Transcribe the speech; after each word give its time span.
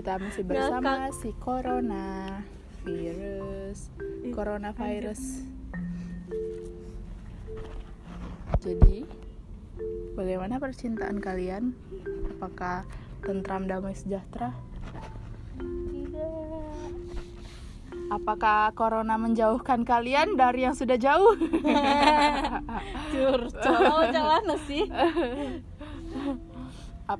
kita 0.00 0.16
masih 0.16 0.48
bersama 0.48 1.12
si 1.12 1.28
corona 1.36 2.40
virus 2.88 3.92
coronavirus. 4.32 5.44
Jadi 8.64 9.04
bagaimana 10.16 10.56
percintaan 10.56 11.20
kalian? 11.20 11.76
Apakah 12.32 12.88
tentram 13.20 13.68
damai 13.68 13.92
sejahtera? 13.92 14.56
Tidak. 15.60 16.32
apakah 18.08 18.72
corona 18.72 19.20
menjauhkan 19.20 19.84
kalian 19.84 20.40
dari 20.40 20.64
yang 20.64 20.72
sudah 20.72 20.96
jauh? 20.96 21.36
Curcol 23.12 24.08
jangan 24.16 24.48
sih. 24.64 24.88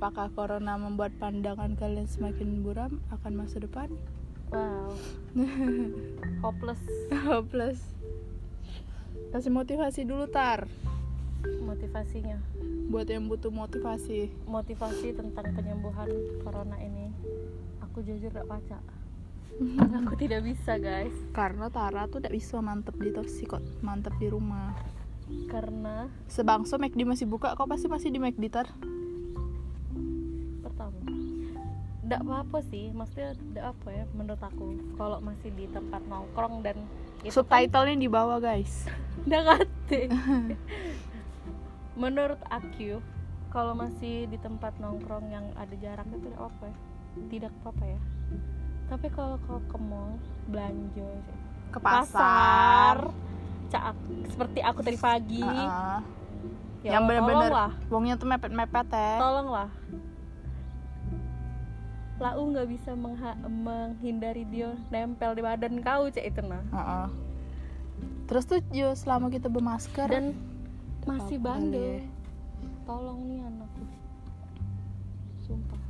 Apakah 0.00 0.32
corona 0.32 0.80
membuat 0.80 1.12
pandangan 1.20 1.76
kalian 1.76 2.08
semakin 2.08 2.64
buram 2.64 3.04
akan 3.12 3.44
masa 3.44 3.60
depan 3.60 3.92
Wow. 4.48 4.96
Hopeless 6.42 6.80
hopeless 7.12 7.84
kasih 9.28 9.52
motivasi 9.52 10.08
dulu 10.08 10.24
tar 10.24 10.72
motivasinya. 11.44 12.40
buat 12.88 13.12
yang 13.12 13.28
butuh 13.28 13.52
motivasi 13.52 14.32
Motivasi 14.48 15.12
tentang 15.12 15.52
penyembuhan 15.52 16.08
corona 16.48 16.80
ini. 16.80 17.12
Aku 17.84 18.00
jujur 18.00 18.32
gak 18.32 18.48
baca. 18.48 18.80
Aku 20.00 20.16
tidak 20.16 20.48
bisa 20.48 20.80
guys. 20.80 21.12
karena 21.36 21.68
Tara 21.68 22.08
tuh 22.08 22.24
tidak 22.24 22.40
bisa 22.40 22.56
mantep 22.64 22.96
di 22.96 23.12
toksi 23.12 23.44
kok 23.44 23.60
mantep 23.84 24.16
di 24.16 24.32
rumah 24.32 24.72
Karena 25.52 26.08
sebangso 26.24 26.80
McD 26.80 27.04
masih 27.04 27.28
buka 27.28 27.52
kok 27.52 27.68
pasti 27.68 27.84
masih 27.84 28.08
di 28.08 28.16
McD 28.16 28.48
tar 28.48 28.72
tidak 32.10 32.26
apa-apa 32.26 32.58
sih 32.66 32.90
maksudnya 32.90 33.38
tidak 33.38 33.64
apa 33.70 33.88
ya 33.94 34.04
menurut 34.18 34.42
aku. 34.42 34.66
Kalau 34.98 35.22
masih 35.22 35.54
di 35.54 35.70
tempat 35.70 36.02
nongkrong 36.10 36.66
dan 36.66 36.82
itu 37.22 37.38
kan 37.46 37.70
subtitlenya 37.70 38.02
di 38.02 38.10
bawah 38.10 38.42
guys. 38.42 38.90
Nggak 39.30 39.42
ngerti. 39.46 40.00
Menurut 42.02 42.42
aku 42.50 42.98
kalau 43.54 43.78
masih 43.78 44.26
di 44.26 44.42
tempat 44.42 44.74
nongkrong 44.82 45.30
yang 45.30 45.54
ada 45.54 45.70
jarak 45.78 46.02
itu 46.10 46.18
tidak 46.26 46.50
apa 46.50 46.64
ya. 46.66 46.76
Tidak 47.30 47.52
apa-apa 47.62 47.84
ya. 47.86 48.00
Tapi 48.90 49.06
kalau 49.14 49.38
kau 49.46 49.62
ke 49.70 49.78
mall 49.78 50.18
belanja 50.50 51.10
ke 51.70 51.78
pasar, 51.78 53.06
cak 53.70 53.94
seperti 54.34 54.58
aku 54.66 54.82
tadi 54.82 54.98
pagi. 54.98 55.46
Heeh. 55.46 55.98
ya 56.82 56.96
yang 56.96 57.06
bener-bener 57.06 57.54
wongnya 57.86 58.18
tuh 58.18 58.26
mepet-mepet 58.26 58.88
ya. 58.90 59.14
Tolonglah 59.22 59.70
lau 62.20 62.44
nggak 62.52 62.68
bisa 62.68 62.92
menghindari 63.48 64.44
dia 64.52 64.76
nempel 64.92 65.32
di 65.32 65.40
badan 65.40 65.80
kau 65.80 66.12
cek 66.12 66.24
itu 66.28 66.40
nah. 66.44 66.60
Heeh. 66.68 67.08
terus 68.28 68.44
tuh 68.46 68.60
yo 68.70 68.92
selama 68.92 69.32
kita 69.32 69.48
bermasker 69.48 70.06
dan 70.06 70.36
masih 71.08 71.40
bandel. 71.40 71.80
ya. 71.80 72.00
tolong 72.84 73.20
nih 73.24 73.40
anakku. 73.40 73.82
Sumpah. 75.48 75.80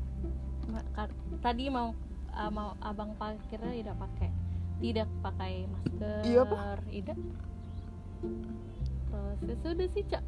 Tadi 1.42 1.64
mau 1.66 1.92
ah, 2.30 2.48
mau 2.48 2.78
abang 2.78 3.10
parkirnya 3.18 3.74
tidak 3.74 3.96
pakai. 3.98 4.30
Tidak 4.80 5.08
pakai 5.20 5.52
masker 5.68 6.22
Iya, 6.24 6.42
apa? 6.46 6.80
tidak. 6.88 7.18
Terus 9.44 9.50
ya 9.50 9.54
sudah 9.60 9.88
sih 9.92 10.04
cak. 10.06 10.24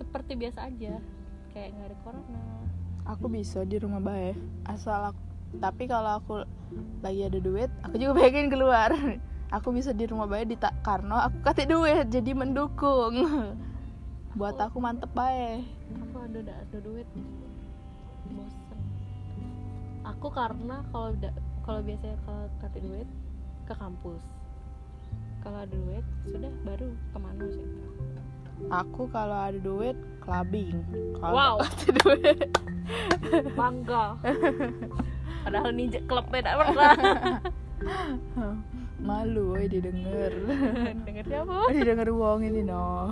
Seperti 0.00 0.32
biasa 0.34 0.58
aja. 0.66 0.98
Kayak 1.52 1.68
nggak 1.76 1.88
ada 1.92 1.96
corona. 2.02 2.42
Aku 3.04 3.26
bisa 3.28 3.62
di 3.62 3.76
rumah 3.78 4.00
bae 4.00 4.34
asal 4.66 5.12
aku 5.12 5.31
tapi 5.60 5.84
kalau 5.84 6.16
aku 6.16 6.34
lagi 7.02 7.26
ada 7.26 7.38
duit 7.38 7.68
aku 7.82 7.98
juga 7.98 8.12
pengen 8.22 8.48
keluar. 8.48 8.90
Aku 9.52 9.68
bisa 9.68 9.92
di 9.92 10.08
rumah 10.08 10.24
bae 10.24 10.48
di 10.48 10.56
tak 10.56 10.72
karena 10.80 11.28
aku 11.28 11.44
kasih 11.44 11.68
duit 11.68 12.08
jadi 12.08 12.32
mendukung. 12.32 13.12
Buat 14.38 14.56
aku 14.56 14.80
mantep 14.80 15.12
bae. 15.12 15.60
Aku 16.08 16.24
ada 16.24 16.40
ada, 16.40 16.54
ada 16.56 16.78
duit. 16.80 17.04
Bosen. 18.32 18.80
Aku 20.08 20.32
karena 20.32 20.80
kalau 20.88 21.12
kalau 21.62 21.80
biasanya 21.84 22.16
kalau 22.24 22.48
kasih 22.64 22.80
duit 22.80 23.08
ke 23.68 23.74
kampus. 23.76 24.24
Kalau 25.44 25.58
ada 25.60 25.74
duit 25.76 26.04
sudah 26.24 26.52
baru 26.64 26.88
ke 27.12 27.18
mana 27.20 27.44
sih? 27.52 27.68
Aku 28.72 29.04
kalau 29.12 29.36
ada 29.36 29.60
duit 29.60 29.98
clubbing. 30.24 30.80
Kalau 31.20 31.34
Wow. 31.36 31.54
kasih 31.60 31.92
duit. 32.00 32.48
Bangga 33.52 34.16
padahal 35.42 35.70
nih 35.74 36.00
klub 36.06 36.26
beda 36.30 36.56
pernah. 36.56 36.92
Malu 39.02 39.58
woy 39.58 39.66
didengar. 39.66 40.30
Denger 41.06 41.24
siapa? 41.26 41.74
Didengar 41.74 42.06
uang 42.06 42.46
ini 42.46 42.62
no. 42.62 43.10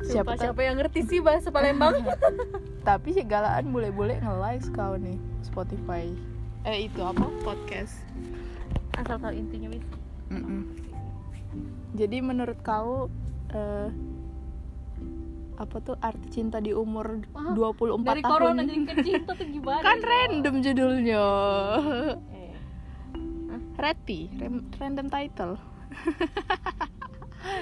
Siapa 0.00 0.40
siapa 0.40 0.64
yang 0.64 0.80
ngerti 0.80 1.04
sih 1.04 1.20
bahasa 1.20 1.52
Palembang? 1.52 2.00
Tapi 2.88 3.12
si 3.12 3.20
galaan 3.20 3.68
boleh-boleh 3.68 4.24
nge-like 4.24 4.64
kau 4.72 4.96
nih 4.96 5.20
Spotify. 5.44 6.08
Eh 6.64 6.88
itu 6.88 7.04
apa? 7.04 7.28
Podcast. 7.44 8.00
Asal 8.96 9.20
tahu 9.20 9.36
intinya 9.36 9.68
bis 9.68 9.84
Mm-mm. 10.32 10.72
Jadi 11.92 12.24
menurut 12.24 12.56
kau 12.64 13.12
eh, 13.52 13.92
apa 15.54 15.76
tuh 15.78 15.94
arti 15.98 16.26
cinta 16.32 16.58
di 16.58 16.70
umur 16.70 17.22
Wah, 17.30 17.54
24 17.54 18.02
dari 18.02 18.20
tahun? 18.20 18.28
corona 18.28 18.60
jadi 18.60 18.80
ke 18.84 18.94
cinta 19.00 19.30
tuh 19.32 19.46
gimana 19.46 19.80
kan 19.80 19.98
random 19.98 20.54
judulnya. 20.60 21.24
eh, 22.28 22.52
Reti, 23.74 24.20
rem- 24.34 24.66
random 24.74 25.06
title. 25.08 25.54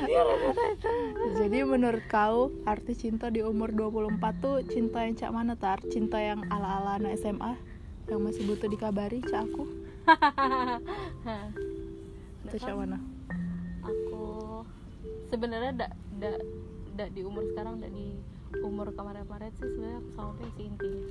Iya, 0.02 0.22
Jadi 1.36 1.58
menurut 1.62 2.02
kau 2.06 2.48
arti 2.64 2.94
cinta 2.94 3.28
di 3.28 3.42
umur 3.42 3.70
24 3.70 4.14
tuh 4.38 4.62
cinta 4.64 5.02
yang 5.02 5.12
cak 5.12 5.30
mana 5.30 5.52
tar? 5.52 5.78
Cinta 5.84 6.16
yang 6.16 6.46
ala-ala 6.48 6.96
anak 6.96 7.18
SMA 7.18 7.52
yang 8.06 8.18
masih 8.22 8.46
butuh 8.46 8.66
dikabari 8.66 9.18
cak 9.20 9.42
aku? 9.42 9.62
Itu 12.46 12.56
cak 12.58 12.74
mana? 12.74 12.98
aku 13.82 14.62
sebenarnya 15.26 15.74
dak 15.74 15.92
dak 16.16 16.38
dak 16.92 17.08
di 17.12 17.20
umur 17.24 17.42
sekarang 17.52 17.80
dak 17.80 17.92
di 17.92 18.16
umur 18.60 18.92
kemarin-kemarin 18.92 19.50
sih 19.56 19.64
sebenarnya 19.64 19.98
aku 20.04 20.10
sama 20.12 20.30
dia 20.36 20.50
sih 20.56 20.64
intinya. 20.68 21.02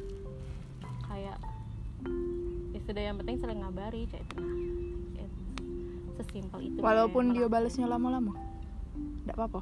Kayak 1.10 1.38
ya 2.72 2.80
sudah 2.86 3.02
yang 3.02 3.18
penting 3.22 3.38
saling 3.38 3.60
ngabari 3.62 4.10
cek 4.10 4.22
itu 4.26 4.42
sesimpel 6.18 6.60
itu 6.66 6.78
Walaupun 6.82 7.30
Kayak 7.30 7.36
dia 7.38 7.48
balasnya 7.50 7.88
lama-lama. 7.90 8.34
Enggak 9.26 9.38
apa-apa. 9.38 9.62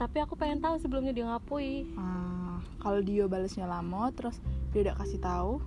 tapi 0.00 0.16
aku 0.16 0.32
pengen 0.32 0.64
tahu 0.64 0.80
sebelumnya 0.80 1.12
dia 1.12 1.28
ngapui. 1.28 1.84
Ah, 2.00 2.56
kalau 2.80 3.04
dia 3.04 3.28
balasnya 3.28 3.68
lama 3.68 4.08
terus 4.16 4.40
dia 4.72 4.88
udah 4.88 4.96
kasih 4.96 5.20
tahu 5.20 5.60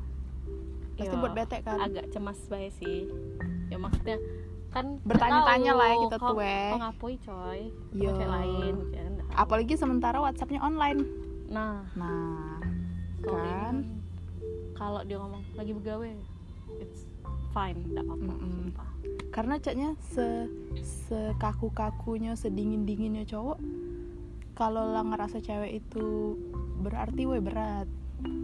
pasti 0.94 1.10
Yo, 1.10 1.22
buat 1.22 1.34
bete 1.34 1.58
kan? 1.66 1.78
agak 1.82 2.06
cemas 2.14 2.38
bae 2.50 2.70
sih. 2.78 3.10
Ya 3.70 3.78
maksudnya 3.82 4.18
kan 4.74 4.98
Bertanya-tanya 5.06 5.72
lah 5.78 5.88
ya 5.94 5.98
kita 6.10 6.18
tuh, 6.18 6.38
eh. 6.42 6.74
kok 6.74 6.80
ngapui 6.82 7.16
coy 7.22 7.60
Yo. 7.94 8.10
cewek 8.10 8.26
lain 8.28 8.74
nggak 8.90 9.26
tahu. 9.30 9.38
apalagi 9.38 9.74
sementara 9.78 10.18
WhatsAppnya 10.18 10.60
online 10.66 11.06
nah 11.48 11.86
nah 11.94 12.58
kan 13.22 14.02
kalau 14.74 15.06
dia 15.06 15.22
ngomong 15.22 15.46
lagi 15.54 15.72
begawe 15.78 16.10
it's 16.82 17.06
fine 17.54 17.78
tidak 17.86 18.04
apa-apa 18.10 18.34
Mm-mm. 18.34 18.50
sumpah 18.74 18.90
karena 19.30 19.56
caknya 19.62 19.90
se 20.02 20.50
sekaku 20.82 21.70
kakunya 21.70 22.34
sedingin 22.34 22.90
dinginnya 22.90 23.24
cowok 23.30 23.62
kalau 24.58 24.90
lah 24.90 25.06
ngerasa 25.06 25.42
cewek 25.42 25.82
itu 25.86 26.38
berarti 26.82 27.30
we 27.30 27.38
berat 27.38 27.86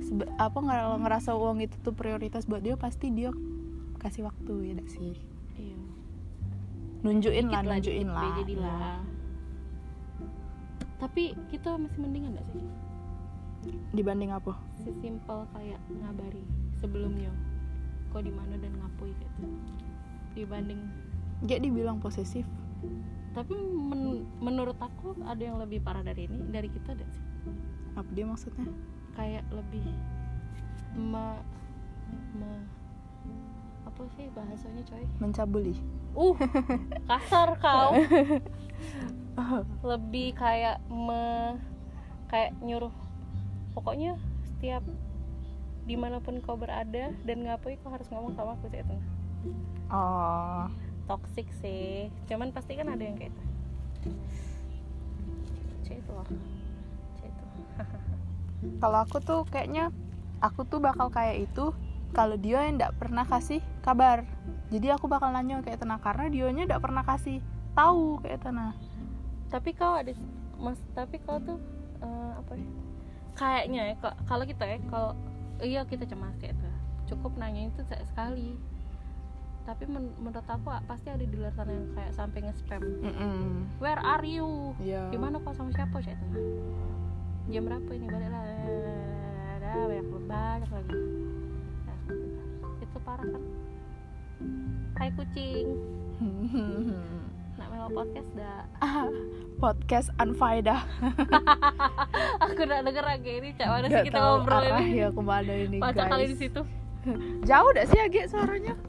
Sebe- 0.04 0.30
apa 0.36 0.58
nggak 0.60 1.02
ngerasa 1.08 1.34
uang 1.40 1.64
itu 1.64 1.76
tuh 1.80 1.96
prioritas 1.96 2.44
buat 2.46 2.60
dia 2.60 2.76
pasti 2.76 3.10
dia 3.10 3.32
kasih 3.98 4.28
waktu 4.28 4.76
ya 4.76 4.80
sih 4.86 5.16
nunjukin 7.00 7.48
lah 7.48 7.62
nunjukin 7.64 8.08
lah. 8.08 8.36
jadilah 8.38 8.68
Iya. 8.70 8.94
tapi 11.00 11.24
kita 11.48 11.80
masih 11.80 12.00
mendingan 12.04 12.36
gak 12.36 12.48
sih? 12.52 12.64
Dibanding 13.92 14.32
apa? 14.32 14.56
Sesimpel 14.84 15.48
kayak 15.52 15.80
ngabari 15.92 16.44
sebelumnya. 16.76 17.32
Kok 18.12 18.24
di 18.24 18.32
mana 18.32 18.56
dan 18.56 18.72
ngapui 18.76 19.12
gitu. 19.16 19.48
Dibanding. 20.36 20.80
Dia 21.44 21.60
dibilang 21.60 22.00
posesif. 22.00 22.44
Tapi 23.32 23.56
men- 23.56 24.28
menurut 24.40 24.76
aku 24.80 25.16
ada 25.24 25.40
yang 25.40 25.60
lebih 25.60 25.80
parah 25.80 26.04
dari 26.04 26.28
ini 26.28 26.40
dari 26.52 26.68
kita 26.68 26.96
ada 26.96 27.08
sih? 27.08 27.24
Apa 27.96 28.10
dia 28.12 28.28
maksudnya? 28.28 28.68
Kayak 29.16 29.44
lebih 29.52 29.88
me, 30.96 31.40
me- 32.36 32.68
apa 34.00 34.16
sih 34.16 34.32
bahasanya 34.32 34.84
coy? 34.88 35.04
Mencabuli. 35.20 35.76
Uh 36.16 36.32
kasar 37.04 37.52
kau. 37.60 37.92
Lebih 39.84 40.40
kayak 40.40 40.80
me 40.88 41.60
kayak 42.32 42.56
nyuruh. 42.64 42.96
Pokoknya 43.76 44.16
setiap 44.48 44.88
di 45.84 46.00
mana 46.00 46.24
pun 46.24 46.40
kau 46.40 46.56
berada 46.56 47.12
dan 47.28 47.38
ngapain 47.44 47.76
kau 47.84 47.92
harus 47.92 48.08
ngomong 48.08 48.40
sama 48.40 48.56
aku 48.56 48.72
cek 48.72 48.88
itu. 48.88 48.96
Oh. 49.92 50.72
Toxic 51.04 51.52
sih. 51.60 52.08
Cuman 52.32 52.56
pasti 52.56 52.80
kan 52.80 52.88
ada 52.88 53.04
yang 53.04 53.20
kayak 53.20 53.36
itu. 53.36 53.44
Cek 55.92 55.96
itu 56.00 56.12
loh 56.16 56.28
cek 57.20 57.28
itu. 57.28 57.46
Kalau 58.80 59.04
aku 59.04 59.20
tuh 59.20 59.44
kayaknya 59.52 59.92
aku 60.40 60.64
tuh 60.64 60.80
bakal 60.80 61.12
kayak 61.12 61.52
itu 61.52 61.76
kalau 62.10 62.40
dia 62.40 62.66
yang 62.66 62.80
tidak 62.80 62.98
pernah 62.98 63.28
kasih 63.28 63.62
kabar. 63.90 64.18
Jadi 64.70 64.88
aku 64.94 65.10
bakal 65.10 65.34
nanya 65.34 65.66
kayak 65.66 65.82
tenang 65.82 65.98
karena 65.98 66.30
dionya 66.30 66.64
tidak 66.70 66.82
pernah 66.86 67.02
kasih 67.02 67.42
tahu 67.74 68.22
kayak 68.22 68.42
tenang 68.44 68.78
tapi 69.50 69.74
kau 69.74 69.98
ada 69.98 70.14
mas 70.62 70.78
tapi 70.94 71.18
kau 71.26 71.42
tuh 71.42 71.58
eh, 72.00 72.32
apa 72.38 72.54
ya? 72.54 72.68
Kayaknya 73.34 73.82
ya 73.90 73.96
kalau 74.30 74.46
kita 74.46 74.64
ya 74.68 74.78
kalau 74.88 75.12
iya 75.60 75.82
kita 75.90 76.06
cemas 76.06 76.38
kayak 76.38 76.54
itu 76.54 76.70
cukup 77.10 77.34
nanya 77.42 77.74
itu 77.74 77.82
se- 77.82 78.06
sekali. 78.14 78.54
Tapi 79.66 79.90
men- 79.90 80.14
menurut 80.22 80.46
aku 80.46 80.70
pasti 80.86 81.10
ada 81.10 81.22
di 81.26 81.34
luar 81.34 81.50
sana 81.54 81.74
yang 81.74 81.90
kayak 81.98 82.14
sampai 82.14 82.40
nge-spam. 82.46 82.82
Where 83.82 84.02
are 84.02 84.22
you? 84.22 84.78
Iya. 84.78 85.10
gimana 85.10 85.42
kau 85.42 85.54
sama 85.58 85.74
siapa 85.74 85.98
sih 86.06 86.14
itu 86.14 86.26
jam 87.50 87.66
berapa 87.66 87.90
ini? 87.90 88.06
Balik 88.06 88.30
lah. 88.30 88.44
Ada 89.58 89.70
banyak 89.82 90.06
banyak 90.30 90.70
lagi. 90.70 90.94
Nah, 91.90 91.98
itu 92.86 92.98
parah 93.02 93.26
kan 93.26 93.44
Hai 94.96 95.12
kucing. 95.20 95.68
Nak 97.60 97.68
melo 97.76 97.88
podcast 97.92 98.30
dah. 98.40 98.64
Podcast 99.60 100.08
Anfaida 100.16 100.88
aku 102.48 102.64
udah 102.64 102.80
denger 102.80 103.04
lagi 103.04 103.32
ini 103.44 103.52
cak. 103.60 103.68
Mana 103.68 103.88
sih 103.92 104.08
kita 104.08 104.20
ngobrol 104.24 104.64
ini? 104.64 104.72
arahnya 104.72 105.08
ke 105.12 105.22
mana 105.24 105.54
ini 105.68 105.78
kali 105.84 106.32
di 106.32 106.38
situ. 106.40 106.62
Jauh 107.50 107.72
dah 107.76 107.84
sih 107.84 108.00
agak 108.00 108.32
suaranya? 108.32 108.80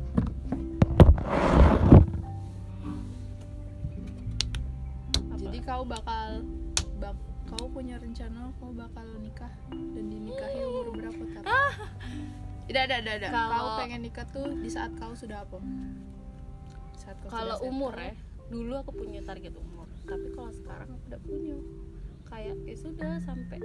Jadi 5.35 5.59
kau 5.67 5.83
bakal 5.83 6.47
bak 7.03 7.19
kau 7.51 7.67
punya 7.75 7.99
rencana 7.99 8.55
kau 8.63 8.71
bakal 8.71 9.07
nikah 9.19 9.51
dan 9.75 10.07
tar? 10.15 10.30
Tidak, 12.71 12.85
tidak, 12.87 13.01
tidak, 13.03 13.17
tidak. 13.19 13.31
Kau 13.35 13.51
Kalau- 13.51 13.79
pengen 13.83 14.01
nikah 14.01 14.27
tuh 14.31 14.47
di 14.55 14.71
saat 14.71 14.95
kau 14.95 15.11
sudah 15.11 15.43
apa? 15.43 15.59
Saat 16.95 17.17
kau 17.19 17.29
kalau 17.29 17.59
sudah 17.59 17.67
umur 17.67 17.95
ya 17.99 18.15
dulu 18.51 18.75
aku 18.79 18.91
punya 18.91 19.23
target 19.23 19.55
umur 19.55 19.87
tapi 20.03 20.27
kalau 20.35 20.51
sekarang 20.51 20.91
aku 20.91 21.03
udah 21.07 21.21
punya 21.23 21.55
kayak 22.27 22.59
ya 22.67 22.75
sudah 22.75 23.13
sampai 23.23 23.63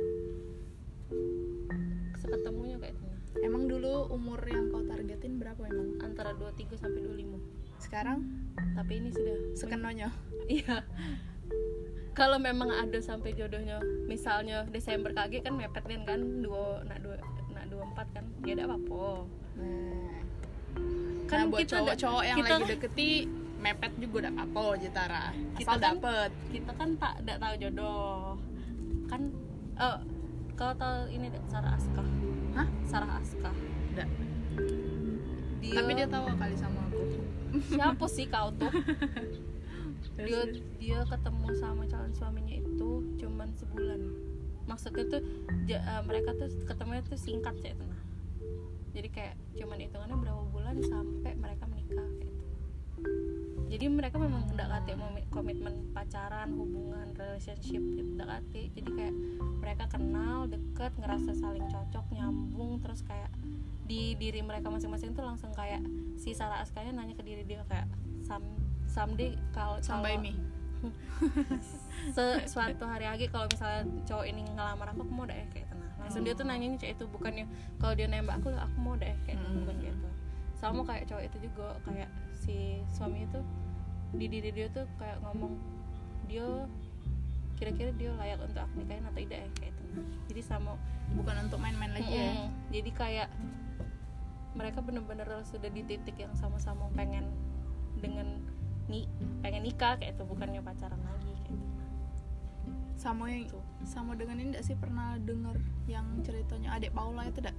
seketemunya 2.15 2.77
kayak 2.77 2.93
itu 2.93 3.05
Emang 3.43 3.67
dulu 3.67 4.07
umur 4.15 4.39
yang 4.47 4.71
kau 4.71 4.79
targetin 4.85 5.41
berapa 5.41 5.59
emang? 5.67 5.99
antara 5.99 6.31
23 6.37 6.79
sampai 6.79 7.01
25 7.03 7.35
Sekarang 7.83 8.23
tapi 8.77 9.03
ini 9.03 9.09
sudah 9.11 9.37
sekenonya. 9.57 10.07
iya 10.47 10.85
kalau 12.15 12.39
memang 12.39 12.71
ada 12.71 12.95
sampai 13.03 13.35
jodohnya 13.35 13.83
misalnya 14.07 14.63
Desember 14.71 15.11
kage 15.11 15.43
kan 15.43 15.59
mepet 15.59 15.83
kan 15.83 16.07
kan 16.07 16.21
dua 16.39 16.79
nak 16.87 17.03
dua 17.03 17.19
nak 17.75 17.83
dua 17.83 17.85
empat 17.85 18.07
kan? 18.09 18.23
Ya 18.41 18.53
ada 18.53 18.65
apa 18.69 19.05
Nah, 19.55 20.19
kan 21.25 21.37
nah, 21.37 21.45
buat 21.47 21.59
kita 21.61 21.71
cowok-cowok 21.73 22.23
yang 22.23 22.37
kita- 22.37 22.51
lagi 22.53 22.65
deketi 22.69 23.09
mepet 23.57 23.91
juga 23.97 24.15
udah 24.21 24.33
apa 24.37 24.63
Jitara 24.77 25.23
Kita 25.55 25.63
asal 25.65 25.73
kan- 25.73 25.83
dapet. 25.97 26.29
Kita 26.51 26.71
kan 26.71 26.89
tak 26.95 27.13
tidak 27.17 27.37
tahu 27.39 27.53
jodoh. 27.57 28.19
Kan 29.05 29.21
eh 29.75 29.97
kau 30.53 30.71
tahu 30.73 30.97
ini 31.09 31.27
dek, 31.27 31.43
Sarah 31.45 31.73
Aska 31.73 32.03
Hah? 32.53 32.67
Sarah 32.83 33.11
Aska 33.17 33.51
Nggak. 33.91 34.07
dia, 35.57 35.73
tapi 35.73 35.91
dia 35.93 36.07
tahu 36.07 36.25
kali 36.29 36.55
sama 36.55 36.79
aku. 36.85 37.03
Siapa 37.65 38.05
sih 38.05 38.25
kau 38.25 38.47
tuh? 38.53 38.71
Dia 40.15 40.47
dia 40.79 40.99
ketemu 41.03 41.47
sama 41.53 41.83
calon 41.83 42.07
suaminya 42.09 42.55
itu 42.55 42.89
cuman 43.17 43.51
sebulan 43.51 43.99
maksudnya 44.65 45.05
tuh 45.07 45.21
ja- 45.69 45.83
eh, 45.83 46.01
mereka 46.05 46.33
tuh 46.35 46.49
ketemunya 46.65 47.01
tuh 47.05 47.17
singkat 47.17 47.55
sih 47.61 47.73
nah 47.77 47.99
jadi 48.95 49.09
kayak 49.11 49.35
cuman 49.59 49.77
hitungannya 49.83 50.17
berapa 50.17 50.43
bulan 50.55 50.75
sampai 50.79 51.35
mereka 51.35 51.67
menikah 51.67 52.07
kayak 52.15 52.31
gitu. 52.31 52.55
Jadi 53.65 53.85
mereka 53.91 54.15
memang 54.15 54.47
tidak 54.47 54.71
kate 54.71 54.95
mau 54.95 55.11
mi- 55.11 55.27
komitmen 55.27 55.91
pacaran 55.91 56.55
hubungan 56.55 57.11
relationship 57.11 57.83
gitu 57.83 58.15
tidak 58.15 58.39
kate 58.39 58.71
jadi 58.71 58.89
kayak 58.95 59.15
mereka 59.59 59.83
kenal 59.91 60.47
deket 60.47 60.95
ngerasa 60.95 61.35
saling 61.35 61.67
cocok 61.67 62.05
nyambung 62.15 62.79
terus 62.79 63.03
kayak 63.03 63.27
di 63.83 64.15
diri 64.15 64.39
mereka 64.39 64.71
masing-masing 64.71 65.11
tuh 65.11 65.27
langsung 65.27 65.51
kayak 65.51 65.83
si 66.15 66.31
Sarah 66.31 66.63
Askanya 66.63 66.95
nanya 66.95 67.19
ke 67.19 67.23
diri 67.25 67.43
dia 67.43 67.67
kayak 67.67 67.89
sam 68.23 68.41
someday 68.87 69.35
kalau 69.51 69.75
sampai 69.83 70.15
mi 70.77 70.89
se- 72.11 72.45
suatu 72.45 72.83
hari 72.83 73.05
lagi 73.05 73.25
kalau 73.27 73.47
misalnya 73.47 73.81
cowok 74.03 74.25
ini 74.25 74.41
ngelamar 74.47 74.87
aku 74.89 75.01
aku 75.01 75.13
mau 75.13 75.25
deh 75.25 75.37
kayak 75.49 75.67
tenang 75.67 75.91
langsung 75.97 76.21
dia 76.21 76.33
tuh 76.33 76.43
nanyanya 76.43 76.77
kayak 76.77 76.93
itu 76.95 77.05
bukannya 77.07 77.45
kalau 77.75 77.93
dia 77.93 78.05
nembak 78.05 78.37
aku 78.37 78.51
aku 78.51 78.77
mau 78.77 78.95
deh 78.95 79.15
kayak 79.23 79.37
Hmm. 79.37 79.61
bukan 79.61 79.75
kayak 79.79 79.93
itu 79.93 80.09
sama 80.55 80.81
kayak 80.83 81.03
cowok 81.05 81.23
itu 81.25 81.37
juga 81.43 81.67
kayak 81.81 82.09
si 82.31 82.55
suami 82.87 83.23
itu 83.23 83.39
di 84.11 84.25
diri 84.25 84.49
dia 84.49 84.67
tuh 84.69 84.85
kayak 84.95 85.19
ngomong 85.21 85.57
dia 86.25 86.45
kira-kira 87.55 87.91
dia 87.91 88.11
layak 88.13 88.39
untuk 88.39 88.59
aku 88.59 88.73
nikahin 88.77 89.03
atau 89.03 89.15
tidak 89.17 89.39
ya 89.39 89.49
kayak 89.55 89.71
itu 89.73 89.83
jadi 90.27 90.41
sama 90.43 90.71
bukan 91.11 91.35
untuk 91.43 91.59
main-main 91.59 91.91
lagi 91.91 92.11
ya 92.11 92.31
Mm-mm. 92.33 92.49
jadi 92.69 92.89
kayak 92.91 93.29
mereka 94.53 94.79
bener-bener 94.79 95.27
sudah 95.43 95.67
di 95.67 95.83
titik 95.83 96.15
yang 96.15 96.31
sama-sama 96.33 96.87
pengen 96.91 97.27
dengan 97.95 98.39
nih 98.87 99.03
pengen 99.39 99.63
nikah 99.63 99.95
kayak 99.95 100.13
itu 100.13 100.23
bukannya 100.23 100.59
pacaran 100.59 100.99
lagi 100.99 101.31
kayak 101.39 101.57
gitu 101.57 101.73
sama 102.95 103.27
yang 103.27 103.45
Tuh. 103.45 103.63
sama 103.83 104.11
dengan 104.13 104.35
ini 104.37 104.49
enggak 104.49 104.63
sih 104.63 104.73
pernah 104.73 105.19
denger 105.19 105.57
yang 105.85 106.05
ceritanya 106.21 106.73
adik 106.73 106.91
Paula 106.91 107.23
itu 107.23 107.39
enggak 107.39 107.57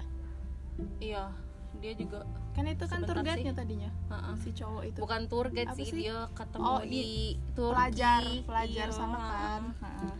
iya 0.99 1.29
dia 1.77 1.93
juga 1.93 2.25
kan 2.53 2.65
itu 2.65 2.85
kan 2.85 3.01
tour 3.03 3.21
guide-nya 3.21 3.53
tadinya 3.53 3.91
Heeh. 4.09 4.35
si 4.39 4.51
cowok 4.51 4.83
itu 4.87 4.99
bukan 4.99 5.23
tour 5.27 5.47
guide 5.51 5.73
sih, 5.75 5.85
sih? 5.85 6.01
dia 6.01 6.25
ketemu 6.33 6.65
Oh, 6.65 6.81
di 6.81 6.97
i- 6.97 7.37
Turki 7.53 7.69
pelajar 7.71 8.23
pelajar 8.43 8.87
Iya, 8.87 8.97
sana 8.97 9.19
kan. 9.19 9.63
Heeh. 9.77 10.15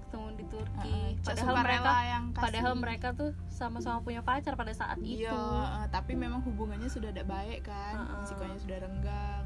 ketemu 0.00 0.28
di 0.32 0.44
Turki. 0.48 0.96
Cak 1.18 1.24
padahal 1.28 1.54
mereka 1.60 1.92
yang 2.02 2.24
kasih- 2.26 2.40
padahal 2.40 2.72
mereka 2.74 3.08
tuh 3.12 3.30
sama-sama 3.50 4.00
punya 4.00 4.22
pacar 4.22 4.54
pada 4.54 4.72
saat 4.72 4.96
iya 4.98 5.28
itu 5.28 5.36
heeh. 5.36 5.84
tapi 5.90 6.12
memang 6.14 6.40
hubungannya 6.40 6.88
sudah 6.88 7.12
tidak 7.12 7.28
baik 7.28 7.60
kan 7.62 7.94
sikapnya 8.24 8.56
sudah 8.58 8.78
renggang 8.80 9.44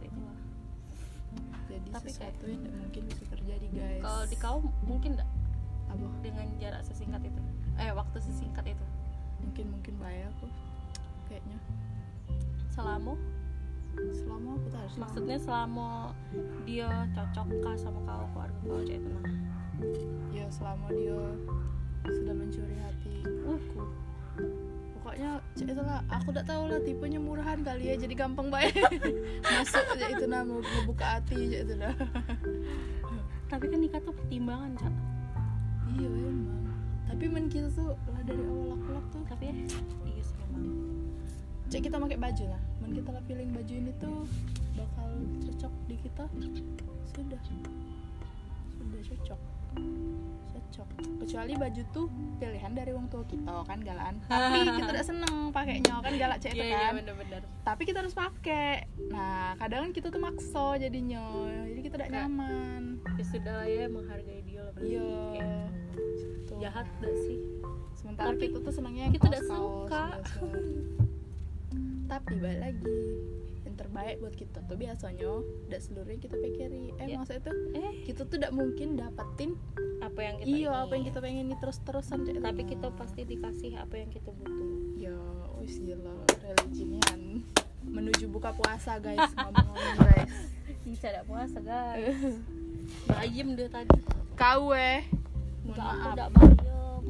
di 0.00 0.08
saat-saat 0.08 0.08
itu 0.08 0.20
lah. 0.24 0.38
jadi 1.68 1.88
Tapi 1.92 2.08
sesuatu 2.08 2.44
yang 2.48 2.60
tidak 2.64 2.78
mungkin 2.80 3.02
bisa 3.06 3.24
terjadi 3.28 3.66
guys. 3.70 4.02
Kalau 4.02 4.22
di 4.26 4.36
kau 4.40 4.58
mungkin 4.88 5.10
nggak? 5.20 5.30
Apa? 5.90 6.06
Dengan 6.24 6.46
jarak 6.58 6.82
sesingkat 6.86 7.22
itu. 7.26 7.40
Eh 7.76 7.90
waktu 7.92 8.18
sesingkat 8.18 8.64
itu. 8.64 8.86
Mungkin 9.44 9.66
mungkin 9.72 9.94
bahaya 10.00 10.28
aku 10.36 10.46
kayaknya. 11.28 11.58
Selama 12.72 13.14
selama 14.14 14.48
aku 14.56 14.66
tak 14.70 14.80
harus 14.86 14.96
maksudnya 14.96 15.36
selama 15.42 15.88
dia 16.62 16.88
cocok 17.10 17.46
kah 17.58 17.76
sama 17.76 18.00
kau 18.06 18.24
keluarga 18.32 18.60
kau 18.62 18.82
cek 18.86 18.96
itu 19.02 19.08
nah 19.10 19.24
ya 20.30 20.46
selama 20.48 20.86
dia 20.94 21.18
sudah 22.06 22.34
mencuri 22.34 22.76
hati 22.78 23.12
Uh. 23.50 23.60
Pokoknya 25.10 25.42
cek 25.58 25.74
itu 25.74 25.82
lah 25.82 26.06
aku 26.06 26.30
tak 26.30 26.46
tahu 26.46 26.70
lah 26.70 26.78
tipenya 26.86 27.18
murahan 27.18 27.58
kali 27.66 27.90
ya 27.90 27.98
jadi 27.98 28.14
gampang 28.14 28.46
baik 28.46 28.78
masuk 29.58 29.82
aja 29.98 30.06
itu 30.06 30.24
nah 30.30 30.46
mau 30.46 30.62
ngebuka 30.62 31.18
hati 31.18 31.50
aja 31.50 31.66
itu 31.66 31.74
dah. 31.82 31.94
Tapi 33.50 33.64
kan 33.66 33.78
nikah 33.82 33.98
tuh 34.06 34.14
pertimbangan 34.14 34.70
cak. 34.78 34.94
Iya 35.98 36.06
emang. 36.06 36.62
Tapi 37.10 37.24
men 37.26 37.50
kita 37.50 37.74
tuh 37.74 37.98
lah 38.06 38.22
dari 38.22 38.38
awal 38.38 38.78
aku 38.78 39.02
tuh. 39.10 39.22
Tapi 39.26 39.50
ya 39.50 39.54
iya 40.06 40.22
sih 40.22 40.38
cek 41.74 41.90
kita 41.90 41.98
pakai 41.98 42.14
baju 42.14 42.44
nah 42.46 42.62
men 42.78 42.90
kita 42.94 43.10
lah 43.10 43.22
feeling 43.26 43.50
baju 43.50 43.74
ini 43.74 43.90
tuh 43.98 44.22
bakal 44.78 45.10
cocok 45.42 45.72
di 45.90 45.96
kita. 46.06 46.24
Sudah. 47.10 47.42
Sudah 48.78 49.02
cocok 49.10 49.59
cocok. 50.50 50.88
Kecuali 51.20 51.52
baju 51.54 51.82
tuh 51.90 52.06
pilihan 52.38 52.72
dari 52.72 52.90
wong 52.90 53.06
tua 53.08 53.22
kita 53.24 53.62
kan 53.64 53.78
galaan. 53.80 54.14
Tapi 54.30 54.58
kita 54.66 54.88
udah 54.90 55.04
seneng 55.04 55.34
pakainya 55.50 55.94
kan 56.00 56.12
galak 56.16 56.38
cek 56.40 56.52
itu 56.54 56.64
iya 56.64 56.90
kan. 56.90 56.92
bener-bener. 57.02 57.42
Tapi 57.62 57.82
kita 57.84 57.98
harus 58.02 58.14
pakai. 58.14 58.86
Nah 59.10 59.54
kadang 59.56 59.88
kan 59.88 59.92
kita 59.92 60.08
tuh 60.08 60.20
makso 60.20 60.78
jadinya. 60.78 61.22
Jadi 61.68 61.80
kita 61.80 61.96
Kayak- 62.00 62.12
nyaman. 62.14 62.82
Ya 63.18 63.24
sudah 63.26 63.54
lah 63.60 63.68
ya 63.68 63.84
menghargai 63.86 64.40
dia 64.42 64.60
lah 64.64 64.74
iya. 64.80 65.10
Gitu. 65.36 66.52
jahat 66.60 66.86
gak 67.00 67.14
sih? 67.24 67.38
Sementara 67.96 68.32
Tapi 68.32 68.48
kita 68.48 68.58
tuh 68.60 68.72
senangnya 68.72 69.08
kita 69.12 69.26
udah 69.28 69.42
suka. 69.44 70.04
tapi 72.10 72.42
balik 72.42 72.58
lagi 72.58 72.98
terbaik 73.80 74.20
buat 74.20 74.36
kita 74.36 74.60
tuh 74.68 74.76
biasanya. 74.76 75.32
Tidak 75.40 75.80
seluruhnya 75.80 76.20
kita 76.20 76.36
pikiri 76.36 76.84
eh 77.00 77.06
Ya. 77.08 77.16
maksudnya 77.16 77.42
tuh 77.48 77.56
eh. 77.72 77.92
kita 78.04 78.28
tuh 78.28 78.36
tidak 78.36 78.52
mungkin 78.52 79.00
dapetin 79.00 79.56
apa 80.04 80.20
yang 80.20 80.36
kita 80.44 80.48
iya 80.52 80.72
apa 80.84 80.92
yang 80.96 81.04
kita 81.08 81.18
pengen 81.24 81.48
ini 81.48 81.56
terus 81.56 81.80
terusan 81.80 82.28
tapi 82.28 82.62
Tana. 82.64 82.70
kita 82.76 82.88
pasti 82.92 83.20
dikasih 83.24 83.72
apa 83.80 83.94
yang 83.96 84.12
kita 84.12 84.28
butuh. 84.36 84.68
Ya 85.00 85.16
wis 85.58 85.80
gila. 85.80 86.12
Religian 86.44 87.48
menuju 87.80 88.28
buka 88.28 88.52
puasa 88.52 89.00
guys. 89.00 89.24
Ngomong-ngomong 89.40 89.96
guys. 90.04 90.34
Ih, 90.84 90.96
tidak 91.00 91.24
puasa 91.24 91.58
guys. 91.64 92.20
Bayem 93.08 93.56
dia 93.56 93.72
tadi. 93.72 93.96
Kau 94.36 94.76
eh 94.76 95.08
enggak 95.64 95.86
aku 95.86 96.06
tidak 96.12 96.28
bayem. 96.34 97.04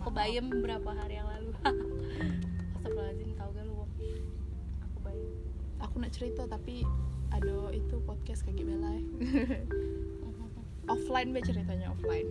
Aku 0.00 0.08
bayem 0.10 0.44
beberapa 0.50 0.90
hari 0.92 1.16
yang 1.16 1.28
lalu 1.30 1.50
aku 5.84 6.00
nak 6.00 6.12
cerita 6.16 6.48
tapi 6.48 6.82
ada 7.28 7.68
itu 7.76 8.00
podcast 8.08 8.40
kayak 8.46 8.64
bela 8.64 8.88
eh. 8.96 9.04
offline 10.92 11.32
be 11.32 11.40
ceritanya 11.44 11.92
offline. 11.92 12.28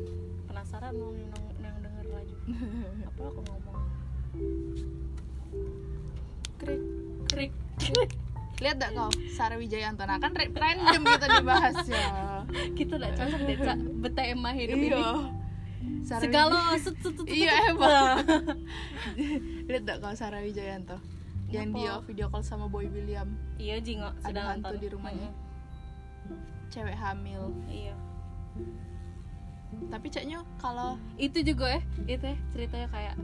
Penasaran 0.50 0.94
mau 0.98 1.14
yang, 1.14 1.34
yang 1.62 1.76
denger 1.82 2.06
lagi. 2.10 2.36
Apa 3.10 3.22
aku 3.30 3.42
ngomong? 3.46 3.78
Krik 6.58 6.82
krik. 7.78 8.12
Lihat 8.62 8.80
gak 8.80 8.94
kau 8.96 9.10
Sarah 9.34 9.58
Wijayanto 9.60 10.06
nah 10.08 10.22
kan 10.22 10.32
random 10.34 11.04
kita 11.04 11.28
dibahas 11.42 11.78
ya. 11.90 12.08
Kita 12.78 13.02
udah 13.02 13.12
cocok 13.18 13.42
deh 13.50 13.58
cak 13.60 13.80
betema 14.00 14.50
hidup 14.54 14.78
ini. 14.78 14.94
Iya. 14.94 15.12
Sarah 16.06 16.24
segala 16.24 16.60
set, 16.80 16.96
set, 17.02 17.18
Iya, 17.28 17.76
emang. 17.76 18.24
lihat 19.68 19.84
gak 19.84 20.00
kau 20.00 20.14
Sarah 20.16 20.46
Wijayanto 20.46 21.13
yang 21.54 21.70
Apa? 21.70 21.78
dia 21.78 21.94
video 22.04 22.28
call 22.28 22.42
sama 22.42 22.66
Boy 22.66 22.88
William 22.88 23.30
iya 23.56 23.78
jingo 23.78 24.10
Ada 24.22 24.42
hantu 24.52 24.66
nonton 24.66 24.74
di 24.76 24.88
rumahnya. 24.90 25.30
cewek 26.68 26.96
hamil 26.96 27.54
Mm, 27.54 27.70
iya 27.70 27.96
tapi 29.90 30.06
caknya 30.08 30.42
kalau 30.56 30.98
itu 31.16 31.42
juga 31.42 31.66
eh 31.72 31.84
itu 32.08 32.22
eh 32.24 32.38
ceritanya 32.50 32.88
kayak 32.88 33.16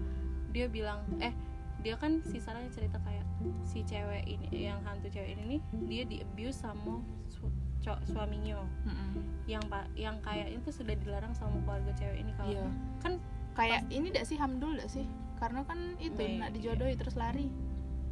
dia 0.50 0.66
bilang 0.66 1.02
eh 1.20 1.34
dia 1.80 1.94
kan 1.96 2.22
si 2.24 2.38
Sarah 2.38 2.62
cerita 2.68 2.98
kayak 3.00 3.22
si 3.64 3.82
cewek 3.84 4.26
ini 4.26 4.50
yang 4.68 4.82
hantu 4.84 5.10
cewek 5.10 5.32
ini 5.32 5.44
nih 5.48 5.62
dia 5.86 6.04
di 6.04 6.18
abuse 6.20 6.58
sama 6.60 7.00
su- 7.28 7.54
co- 7.80 8.02
suaminya 8.04 8.66
Mm-mm. 8.84 9.10
yang 9.46 9.62
pak 9.64 9.88
yang 9.96 10.18
kayak 10.20 10.50
itu 10.52 10.70
sudah 10.70 10.94
dilarang 10.96 11.32
sama 11.32 11.54
keluarga 11.64 11.94
cewek 11.96 12.18
ini 12.20 12.32
kalau 12.34 12.50
Iya. 12.52 12.66
kan 13.00 13.14
kayak 13.54 13.82
ini 13.88 14.08
dak 14.10 14.26
sih 14.26 14.36
Hamdul 14.36 14.74
dak 14.76 14.90
sih 14.90 15.06
karena 15.36 15.62
kan 15.64 15.78
itu 15.98 16.18
Maybe. 16.18 16.38
nak 16.38 16.52
dijodohi 16.52 16.96
terus 16.96 17.14
lari 17.14 17.48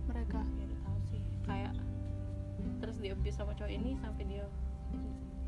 mereka. 0.08 0.40
Ya 0.58 0.66
udah 0.66 0.80
tahu 0.82 0.98
sih. 1.06 1.22
Kayak 1.44 1.74
terus 2.78 2.98
di 2.98 3.08
abuse 3.10 3.36
sama 3.36 3.54
cowok 3.54 3.72
ini 3.72 3.92
sampai 3.98 4.24
dia 4.26 4.46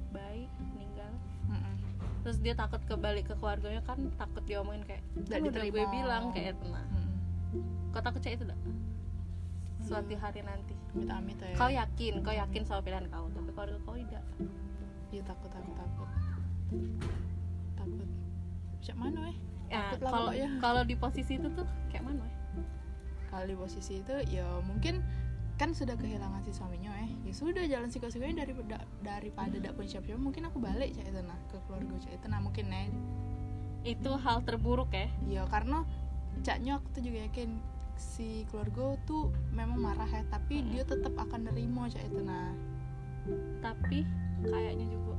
baik 0.10 0.50
meninggal. 0.74 1.12
Mm-mm. 1.50 1.76
terus 2.22 2.38
dia 2.38 2.54
takut 2.54 2.78
kebalik 2.86 3.26
ke 3.26 3.34
keluarganya 3.34 3.82
kan 3.82 3.98
takut 4.14 4.44
diomongin 4.46 4.86
kayak 4.86 5.02
Nggak 5.16 5.26
"Kan 5.32 5.42
udah 5.42 5.50
gue 5.56 5.72
diterima." 5.72 5.90
bilang 5.90 6.24
kayak 6.30 6.54
tenang 6.58 6.88
Mm-mm. 6.88 7.10
kau 7.90 8.02
takut 8.02 8.22
itu 8.22 8.46
dak? 8.46 8.60
Suatu 9.80 10.12
Iya. 10.12 10.20
hari 10.20 10.42
nanti. 10.44 10.76
Amit-amit 10.92 11.38
ya 11.40 11.56
kau 11.56 11.72
yakin 11.72 12.14
kau 12.22 12.36
yakin 12.36 12.62
sama 12.64 12.82
pilihan 12.84 13.06
kau 13.08 13.26
tapi 13.30 13.50
keluarga 13.50 13.78
kau 13.82 13.96
tidak? 13.96 14.24
Iya 15.10 15.22
takut 15.24 15.50
takut 15.50 15.74
takut. 15.74 16.10
Takut. 17.76 18.08
Cak 18.80 18.96
mana 18.96 19.20
eh? 19.26 19.38
Ya 19.70 19.82
kalau 19.96 20.30
pokoknya. 20.30 20.50
kalau 20.60 20.82
di 20.84 20.96
posisi 20.96 21.34
itu 21.36 21.48
tuh 21.50 21.66
kayak 21.90 22.04
mana 22.04 22.22
ya 22.22 22.39
kalau 23.30 23.46
di 23.46 23.56
posisi 23.56 24.02
itu 24.02 24.16
ya 24.28 24.46
mungkin 24.66 25.06
kan 25.60 25.76
sudah 25.76 26.00
kehilangan 26.00 26.40
si 26.48 26.56
suaminya 26.56 26.96
eh. 27.04 27.12
Ya 27.28 27.34
sudah 27.36 27.64
jalan 27.68 27.92
siko-sikonya 27.92 28.48
daripada 28.48 28.80
daripada 29.04 29.56
dak 29.60 29.76
pun 29.76 29.86
siap-siap 29.86 30.16
mungkin 30.16 30.48
aku 30.48 30.58
balik 30.64 30.96
cak 30.96 31.12
itu 31.12 31.22
nah 31.22 31.36
ke 31.52 31.60
keluarga 31.68 31.96
cak 32.00 32.14
itu 32.16 32.26
nah 32.32 32.40
mungkin 32.40 32.66
eh. 32.72 32.90
Itu 33.84 34.16
hal 34.16 34.48
terburuk 34.48 34.90
ya 34.96 35.12
ya 35.28 35.44
karena 35.52 35.84
caknya 36.42 36.80
aku 36.80 36.88
tuh 36.96 37.04
juga 37.04 37.28
yakin 37.28 37.60
si 38.00 38.48
keluarga 38.48 38.96
tuh 39.04 39.36
memang 39.52 39.84
marah 39.84 40.08
ya 40.08 40.24
tapi 40.32 40.64
dia 40.72 40.88
tetap 40.88 41.12
akan 41.20 41.52
nerima 41.52 41.92
cak 41.92 42.08
itu 42.08 42.22
nah. 42.24 42.56
Tapi 43.60 44.08
kayaknya 44.48 44.88
juga 44.88 45.16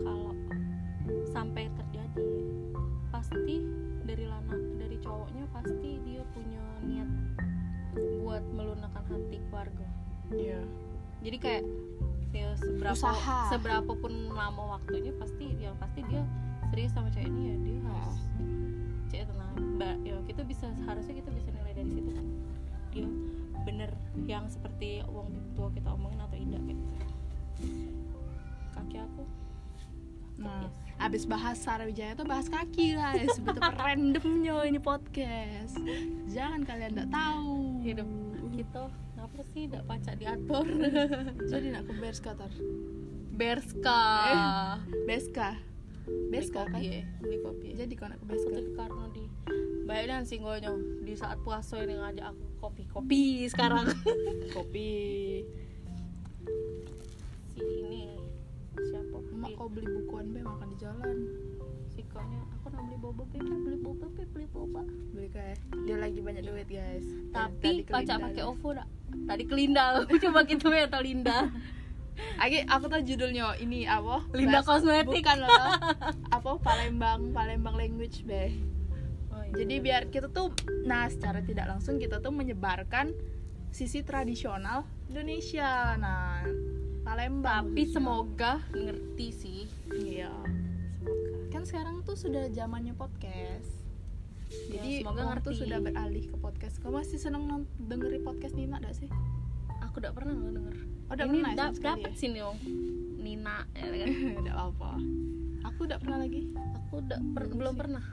kalau 0.00 0.32
sampai 1.28 1.68
terjadi 1.68 2.24
pasti 3.12 3.60
dari 4.08 4.24
lana 4.24 4.56
dari 4.80 4.96
cowoknya 5.04 5.44
pasti 5.52 6.00
dia 6.02 6.24
punya 6.32 6.64
niat 6.80 7.10
buat 7.94 8.44
melunakkan 8.50 9.04
hati 9.06 9.36
keluarga. 9.48 9.86
Iya. 10.32 10.60
Jadi 11.22 11.36
kayak 11.38 11.64
ya 12.32 12.48
seberapa 12.56 12.96
Usaha. 12.96 13.52
seberapa 13.52 13.92
pun 13.92 14.32
lama 14.32 14.80
waktunya 14.80 15.12
pasti 15.20 15.52
yang 15.60 15.76
pasti 15.76 16.00
dia 16.08 16.24
serius 16.72 16.96
sama 16.96 17.12
cewek 17.12 17.28
ini 17.28 17.42
ya 17.44 17.56
dia 17.60 17.78
harus 17.84 18.18
cewek 19.06 19.24
tenang. 19.28 19.52
Mbak 19.76 19.94
ya 20.02 20.16
kita 20.24 20.42
bisa 20.42 20.66
harusnya 20.88 21.14
kita 21.14 21.30
bisa 21.30 21.48
nilai 21.52 21.72
dari 21.76 21.90
situ 21.92 22.10
kan. 22.10 22.26
Dia 22.90 23.06
bener 23.62 23.90
yang 24.26 24.48
seperti 24.48 25.04
uang 25.06 25.28
tua 25.54 25.68
kita 25.70 25.92
omongin 25.92 26.18
atau 26.18 26.34
tidak 26.34 26.62
gitu. 26.66 26.84
Kaki 28.72 28.96
aku. 28.98 29.22
Nah 30.40 30.64
Yes. 30.64 30.74
abis 30.98 31.22
bahas 31.26 31.56
Sarah 31.58 31.84
Wijaya 31.84 32.14
tuh 32.14 32.24
bahas 32.24 32.48
kaki 32.48 32.94
guys 32.96 33.36
betapa 33.44 33.74
randomnya 33.92 34.64
ini 34.64 34.80
podcast. 34.80 35.76
Jangan 36.32 36.64
kalian 36.64 36.96
nggak 36.96 37.10
tahu 37.12 37.71
hidup 37.82 38.08
kita 38.54 38.82
ngapa 39.18 39.40
sih? 39.50 39.66
Tidak 39.66 39.82
pacak 39.84 40.14
diatur. 40.22 40.66
Jadi 41.50 41.66
nak 41.74 41.82
ke 41.90 41.92
Berska 41.98 42.32
tar? 42.38 42.52
Berska. 43.34 44.02
Beska 45.04 45.50
Beska 46.30 46.66
kan 46.66 46.80
kopi 46.82 46.82
ya 46.82 47.02
beli 47.22 47.38
kopi. 47.42 47.68
Jadi 47.78 47.92
kau 47.94 48.06
nak 48.10 48.18
ke 48.18 48.26
aku 48.26 48.26
Beska 48.26 48.50
tadi 48.50 48.70
karena 48.74 49.04
di 49.14 49.24
bayangin 49.86 50.26
singgonya 50.26 50.72
di 51.02 51.14
saat 51.14 51.38
puasa 51.42 51.82
ini 51.82 51.94
ngajak 51.98 52.26
aku 52.34 52.44
kopi 52.58 52.82
kopi. 52.90 53.24
Sekarang. 53.46 53.86
Kopi. 54.56 54.90
Si 57.54 57.62
ini 57.62 58.18
siapa? 58.74 59.16
Emak 59.30 59.48
Di- 59.52 59.56
kau 59.58 59.68
beli 59.70 59.88
bukuan 60.02 60.26
be 60.34 60.40
makan 60.42 60.66
di 60.74 60.76
jalan 60.82 61.16
konya 62.12 62.40
aku 62.52 62.66
nak 62.68 62.82
beli 62.82 62.96
boba 62.98 63.22
be 63.26 63.38
beli 63.40 63.78
boba 63.78 64.06
be 64.08 64.22
beli 64.26 64.46
boba 64.46 64.82
beli 65.10 65.28
kayak 65.28 65.56
dia 65.82 65.96
lagi 65.96 66.20
banyak 66.20 66.42
duit 66.42 66.68
guys 66.68 67.06
tapi 67.30 67.82
kelindar, 67.82 68.18
pakai 68.22 68.42
ovo 68.42 68.68
dak 68.70 68.88
tadi 69.24 69.42
kelindal 69.44 69.92
aku 70.02 70.16
coba 70.18 70.40
gitu 70.44 70.68
ya 70.68 70.86
atau 70.86 71.00
linda 71.00 71.48
Agi, 72.12 72.68
aku 72.68 72.92
tahu 72.92 73.02
judulnya 73.02 73.56
ini 73.56 73.88
apa? 73.88 74.20
Linda 74.36 74.60
Bahas- 74.60 74.84
Kosmetik. 74.84 75.24
Bukan 75.24 75.36
loh. 75.40 75.48
apa 76.28 76.50
Palembang, 76.60 77.32
Palembang 77.32 77.72
language 77.72 78.20
be. 78.22 78.52
oh, 79.32 79.40
iya. 79.40 79.52
Jadi 79.56 79.74
biar 79.80 80.02
kita 80.12 80.28
tuh, 80.28 80.52
nah 80.84 81.08
secara 81.08 81.40
tidak 81.40 81.72
langsung 81.72 81.96
kita 81.96 82.20
tuh 82.20 82.28
menyebarkan 82.30 83.16
sisi 83.72 84.04
tradisional 84.04 84.84
Indonesia. 85.08 85.96
Nah, 85.96 86.44
Palembang. 87.00 87.72
tapi 87.72 87.88
semoga 87.88 88.60
ngerti 88.70 89.28
sih 89.32 89.60
Iya. 89.88 90.36
Kan 91.62 91.70
sekarang 91.70 92.02
tuh 92.02 92.18
sudah 92.18 92.50
zamannya 92.50 92.90
podcast. 92.92 93.70
Jadi 94.66 94.98
Ya, 94.98 95.06
semoga 95.06 95.22
orang 95.24 95.38
tuh 95.40 95.54
ngerti. 95.54 95.62
sudah 95.62 95.78
beralih 95.78 96.24
ke 96.26 96.36
podcast. 96.36 96.74
Kau 96.76 96.90
masih 96.90 97.16
seneng 97.16 97.46
dengerin 97.78 98.18
podcast 98.20 98.58
Nina 98.58 98.82
gak 98.82 98.90
sih? 98.92 99.06
aku 99.78 100.00
udah 100.00 100.10
pernah 100.10 100.34
lo 100.34 100.50
denger 100.50 100.74
Oh, 100.74 101.14
udah 101.14 101.22
ini 101.22 101.38
pernah 101.38 101.52
ya 101.52 101.58
da- 101.60 101.70
sekali 101.70 102.02
dapet 102.02 102.12
sini 102.16 102.38
om 102.40 102.58
Nina 103.16 103.62
ya 103.70 103.86
kan 103.86 103.94
ya? 103.94 104.06
Udah 104.42 104.54
apa? 104.64 104.90
Aku 105.68 105.78
udah 105.86 105.98
pernah 106.02 106.18
lagi. 106.18 106.42
aku 106.50 106.92
udah 106.98 107.18
per- 107.30 107.46
Belum 107.46 107.58
belum 107.60 107.74
sih. 107.74 107.78
pernah 107.78 108.04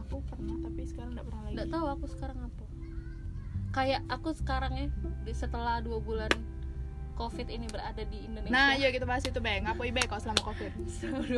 Aku 0.00 0.16
pernah 0.24 0.56
tapi 0.56 0.80
sekarang 0.86 1.10
udah 1.12 1.24
pernah 1.26 1.42
lagi. 1.44 1.52
nggak 1.52 1.68
tahu 1.68 1.86
aku 1.90 2.04
sekarang 2.08 2.38
apa 2.40 2.64
kayak 3.70 4.00
aku 4.08 4.28
sekarang 4.32 4.72
ya 4.72 4.86
setelah 5.30 5.84
dua 5.84 6.00
bulan 6.00 6.32
covid 7.18 7.50
ini 7.50 7.66
berada 7.66 7.98
di 8.00 8.18
Indonesia 8.22 8.46
Nah, 8.48 8.78
yuk 8.78 8.90
kita 8.90 9.02
bahas 9.02 9.26
itu, 9.26 9.36
Bang. 9.38 9.66
Apa 9.66 9.82
ibe 9.82 9.98
kok 10.00 10.22
selama 10.22 10.38
Covid? 10.40 10.72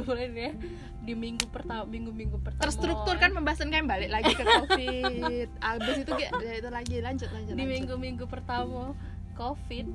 bulan 0.05 0.31
ya 0.31 0.53
di 1.01 1.17
minggu 1.17 1.49
pertama 1.49 1.89
minggu 1.89 2.13
minggu 2.13 2.37
pertama 2.39 2.61
Terstruktur 2.63 3.17
kan 3.17 3.33
pembahasan 3.33 3.73
kan 3.73 3.89
balik 3.89 4.13
lagi 4.13 4.31
ke 4.31 4.45
Covid. 4.45 5.49
Abis 5.73 5.97
itu 5.99 6.13
ya, 6.15 6.29
itu 6.53 6.69
lagi 6.69 6.97
lanjut 7.01 7.29
lanjut. 7.31 7.51
di 7.51 7.59
lanjut. 7.59 7.73
minggu 7.73 7.95
minggu 7.97 8.25
pertama 8.27 8.93
covid 9.33 9.89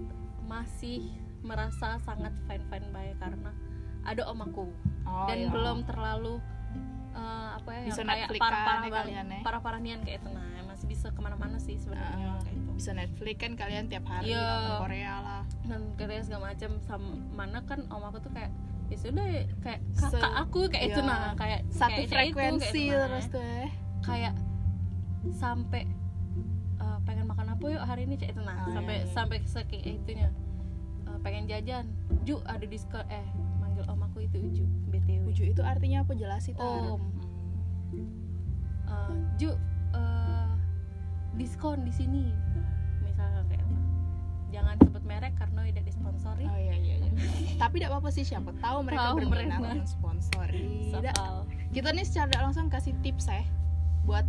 masih 0.43 1.05
merasa 1.39 2.01
sangat 2.01 2.33
fine 2.43 2.65
fine 2.65 2.87
baik 2.89 3.15
karena 3.15 3.53
ada 4.01 4.25
om 4.25 4.41
aku 4.41 4.65
Oh, 5.05 5.29
dan 5.29 5.37
iya. 5.37 5.49
belum 5.53 5.85
terlalu 5.85 6.41
eh, 7.13 7.47
apa 7.53 7.69
ya 7.71 7.81
Bisa 7.85 8.01
kayak 8.01 8.25
Netflix 8.25 8.41
parah 8.41 8.61
parah 8.65 8.81
kan 8.89 9.05
ya 9.05 9.21
ya. 9.21 9.39
parah 9.39 9.61
parahnian 9.61 9.99
kayak 10.01 10.17
itu 10.17 10.29
bisa 10.85 11.07
ke 11.07 11.19
mana-mana 11.19 11.57
sih 11.57 11.75
sebenarnya 11.75 12.15
Ah, 12.31 12.39
kayak 12.39 12.55
itu 12.55 12.69
bisa 12.73 12.91
Netflix 12.91 13.35
kan 13.37 13.51
kalian 13.53 13.85
tiap 13.85 14.05
hari 14.05 14.25
Iya. 14.27 14.41
nonton 14.41 14.73
Korea 14.81 15.13
lah. 15.19 15.41
dan 15.63 15.81
katanya 15.95 16.23
segala 16.23 16.41
macam 16.47 16.71
sama 16.79 17.07
mana 17.31 17.57
kan 17.61 17.79
om 17.87 18.03
aku 18.03 18.17
tuh 18.19 18.31
kayak 18.31 18.51
ya 18.85 18.97
sudah 18.97 19.25
ya, 19.25 19.43
kayak 19.59 19.79
kakak 19.93 20.33
aku 20.35 20.59
kayak 20.67 20.85
itu 20.87 20.99
Iya. 20.99 21.07
nah 21.07 21.33
kayak 21.33 21.59
Satu 21.67 21.89
kayak 21.95 22.07
frekuensi 22.07 22.63
kayak 22.63 22.85
itu, 22.85 22.95
nah. 22.95 23.07
terus 23.09 23.27
tuh. 23.27 23.41
eh. 23.41 23.69
kayak 24.01 24.33
sampai 25.31 25.81
eh, 26.77 26.97
pengen 27.01 27.25
makan 27.25 27.47
apa 27.49 27.65
yuk 27.65 27.81
hari 27.81 28.01
ini 28.03 28.15
cek 28.15 28.29
itu 28.29 28.41
nah 28.41 28.57
Oh, 28.61 28.71
sampai 28.71 28.95
iya, 28.95 29.03
iya. 29.03 29.11
sampai 29.11 29.37
saking 29.43 29.81
itunya 29.83 30.29
Eh, 31.05 31.19
pengen 31.21 31.45
jajan 31.45 31.85
ju 32.21 32.41
ada 32.43 32.61
diskon 32.63 33.05
eh 33.07 33.25
manggil 33.55 33.85
om 33.85 34.01
aku 34.01 34.21
itu 34.21 34.37
uju 34.39 34.65
btw 34.87 35.21
ujuk 35.27 35.47
itu 35.47 35.61
artinya 35.63 36.01
apa 36.01 36.13
jelasin 36.13 36.53
Oh. 36.55 36.97
Eh, 38.85 39.13
Ju 39.37 39.49
diskon 41.35 41.81
di 41.81 41.91
sini 41.91 42.23
misalnya 43.01 43.43
kayak 43.45 43.61
apa 43.61 43.77
jangan 44.49 44.75
sebut 44.79 45.03
merek 45.03 45.33
karena 45.35 45.59
tidak 45.65 45.83
disponsori 45.85 46.45
Oh 46.45 46.57
iya 46.57 46.73
iya. 46.73 46.95
iya. 46.97 47.09
Tapi 47.61 47.73
tidak 47.77 47.89
apa-apa 47.91 48.09
sih 48.09 48.23
siapa 48.23 48.51
tahu 48.57 48.77
mereka 48.81 49.03
Tahu 49.05 49.15
berminat 49.21 49.59
mereka. 49.59 49.85
sponsori. 49.85 50.89
Soal. 50.89 51.35
Kita 51.69 51.91
nih 51.91 52.03
secara 52.03 52.39
langsung 52.41 52.67
kasih 52.67 52.95
tips 52.99 53.25
ya 53.25 53.43
buat 54.03 54.23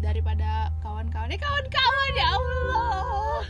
daripada 0.00 0.70
kawan-kawan. 0.80 1.28
Eh 1.28 1.36
kawan-kawan 1.36 2.10
ya 2.12 2.26
Allah. 2.30 3.42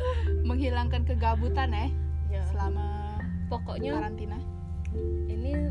Menghilangkan 0.43 1.03
kegabutan 1.05 1.71
ya 1.71 1.87
Ya. 2.31 2.43
selama 2.47 3.19
pokoknya 3.49 3.97
karantina. 3.97 4.39
ini 5.27 5.71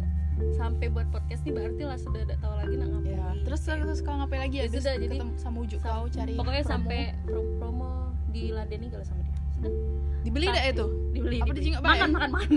sampai 0.51 0.87
buat 0.87 1.07
podcast 1.07 1.41
ini 1.41 1.51
berarti 1.53 1.83
lah 1.83 1.97
sudah 1.97 2.21
tidak 2.21 2.39
tahu 2.39 2.53
lagi 2.55 2.75
nak 2.75 2.87
ngapain 2.89 3.07
Ya. 3.09 3.45
Terus 3.45 3.61
terus 3.61 3.99
kau 3.99 4.13
ngapain 4.13 4.41
lagi 4.41 4.55
ya? 4.55 4.61
Ya 4.61 4.69
Terus 4.69 4.83
sudah, 4.83 4.95
jadi 4.97 5.07
ketemu 5.13 5.33
sama 5.35 5.57
ujuk 5.61 5.79
sam- 5.79 5.89
kau 5.91 6.05
cari 6.07 6.33
pokoknya 6.33 6.61
promo. 6.61 6.71
sampai 6.71 6.99
pro- 7.23 7.49
promo 7.55 7.89
di 8.27 8.43
ladeni 8.49 8.87
kalau 8.87 9.03
sama 9.03 9.21
dia 9.21 9.33
sudah 9.51 9.71
dibeli 10.19 10.45
tidak 10.45 10.65
itu? 10.67 10.85
dibeli 11.09 11.35
Apa 11.35 11.45
dibeli. 11.45 11.57
dijingok 11.57 11.81
makan 11.81 12.09
makan 12.09 12.29
makan 12.31 12.51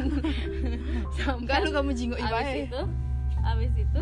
sampai 1.17 1.39
Enggak 1.39 1.59
lu 1.59 1.71
kamu 1.73 1.91
jinggo 1.93 2.17
abis 2.17 2.27
ibae. 2.27 2.55
itu 2.65 2.83
abis 3.43 3.73
itu 3.77 4.01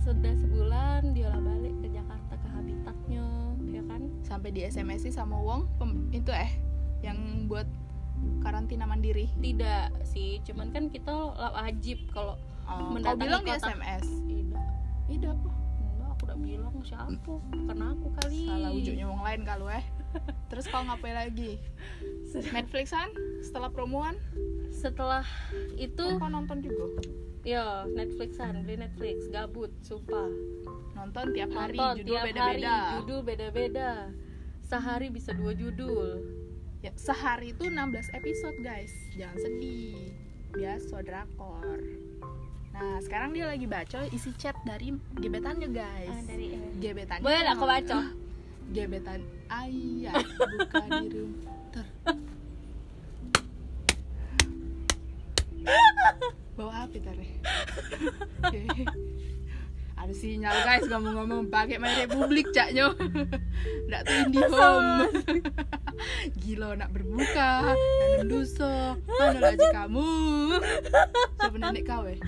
sudah 0.00 0.34
sebulan 0.36 1.00
diolah 1.10 1.40
balik 1.40 1.74
ke 1.76 1.88
Jakarta 1.88 2.34
ke 2.34 2.48
habitatnya 2.50 3.24
ya 3.66 3.82
kan 3.84 4.02
Sampai 4.20 4.50
di 4.50 4.60
SMS 4.62 5.00
sih 5.02 5.12
sama 5.12 5.36
Wong 5.36 5.64
pem- 5.74 6.08
itu 6.10 6.28
eh 6.28 6.50
yang 7.00 7.16
buat 7.46 7.68
karantina 8.40 8.84
mandiri. 8.84 9.28
tidak 9.38 9.92
sih 10.02 10.40
cuman 10.42 10.70
kan 10.70 10.88
kita 10.88 11.12
wajib 11.54 11.98
kalau 12.08 12.36
Oh, 12.64 12.96
kau 12.96 13.16
bilang 13.16 13.42
di 13.44 13.52
kota. 13.52 13.68
SMS. 13.72 14.04
tidak 14.24 14.64
Tidak 15.04 15.32
apa? 15.36 15.50
enggak 15.84 16.08
aku 16.16 16.22
udah 16.24 16.38
bilang 16.40 16.74
siapa? 16.80 17.34
Karena 17.68 17.86
aku 17.92 18.06
kali. 18.20 18.42
Salah 18.48 18.70
ujungnya 18.72 19.06
wong 19.08 19.22
lain 19.22 19.40
kalau 19.44 19.66
eh. 19.68 19.84
Terus 20.48 20.64
kau 20.70 20.82
ngapain 20.86 21.16
lagi? 21.16 21.60
Netflixan? 22.34 23.10
Setelah 23.44 23.70
promoan? 23.70 24.16
Setelah 24.72 25.26
itu 25.76 26.04
kau 26.16 26.30
nonton 26.30 26.64
juga? 26.64 27.04
Ya 27.44 27.84
Netflixan. 27.92 28.64
Beli 28.64 28.80
Netflix. 28.80 29.28
Gabut 29.28 29.70
sumpah. 29.84 30.30
Nonton 30.96 31.36
tiap 31.36 31.52
hari 31.52 31.76
nonton 31.76 32.00
judul 32.00 32.14
tiap 32.16 32.24
beda-beda. 32.32 32.72
hari 32.72 32.92
judul 32.96 33.20
beda-beda. 33.20 33.90
Sehari 34.64 35.08
bisa 35.12 35.30
dua 35.36 35.52
judul. 35.52 36.24
Ya, 36.80 36.92
sehari 37.00 37.52
itu 37.56 37.68
16 37.68 38.12
episode 38.16 38.56
guys. 38.64 38.92
Jangan 39.16 39.36
sedih. 39.40 40.16
Biasa 40.54 41.02
drakor 41.02 42.04
nah 42.74 42.98
sekarang 42.98 43.30
dia 43.30 43.46
lagi 43.46 43.70
baca 43.70 44.02
isi 44.10 44.34
chat 44.34 44.58
dari 44.66 44.90
gebetannya 45.22 45.70
guys. 45.70 46.10
Ah, 46.10 46.22
dari 46.26 46.58
gebetannya 46.82 47.22
boleh 47.22 47.40
lah 47.46 47.54
aku 47.54 47.66
baca. 47.70 47.98
Gebetan 48.74 49.22
ayah 49.52 50.14
buka 50.18 50.82
di 51.04 51.08
rumah 51.14 51.54
ter 51.70 51.86
bawa 56.54 56.86
api 56.86 56.98
tare 57.02 57.28
ada 60.04 60.12
sinyal 60.12 60.52
guys 60.62 60.84
ngomong-ngomong 60.84 61.48
pakai 61.48 61.80
main 61.80 61.96
republik 62.04 62.52
caknya 62.52 62.92
ndak 63.88 64.00
tuh 64.04 64.16
IndiHome 64.28 65.08
gila 66.44 66.76
nak 66.76 66.92
berbuka 66.92 67.72
nanam 67.72 68.28
duso 68.28 69.00
mana 69.00 69.38
lagi 69.40 69.64
kamu? 69.72 70.08
Siapa 71.40 71.56
nenek 71.56 71.84
kau 71.88 72.04
eh? 72.04 72.18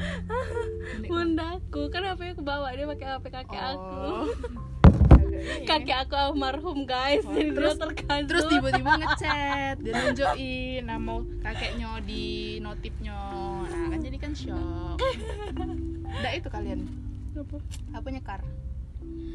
Bundaku 1.05 1.93
kan 1.93 2.07
HP 2.07 2.33
aku 2.33 2.43
bawa 2.43 2.73
dia 2.73 2.87
pakai 2.87 3.07
HP 3.13 3.25
kakek 3.29 3.61
aku. 3.61 3.93
Oh. 4.01 4.27
kakek 5.69 5.99
aku 6.01 6.15
almarhum 6.17 6.89
guys 6.89 7.27
Oh, 7.29 7.35
jadi 7.35 7.53
terus- 7.53 7.77
terkajut 7.77 8.25
terus 8.25 8.45
tiba-tiba 8.49 8.91
ngechat 9.05 9.77
dia 9.85 9.93
nunjukin 9.93 10.81
nama 10.87 11.15
kakeknya 11.45 11.91
di 12.01 12.25
notifnya 12.57 13.21
nah 13.69 13.87
kan 13.93 14.01
jadi 14.01 14.17
kan 14.17 14.33
shock. 14.33 14.97
Nggak 16.09 16.33
itu 16.41 16.49
kalian 16.49 16.81
Apa? 17.37 17.57
apa 17.93 18.09
nyekar. 18.09 18.41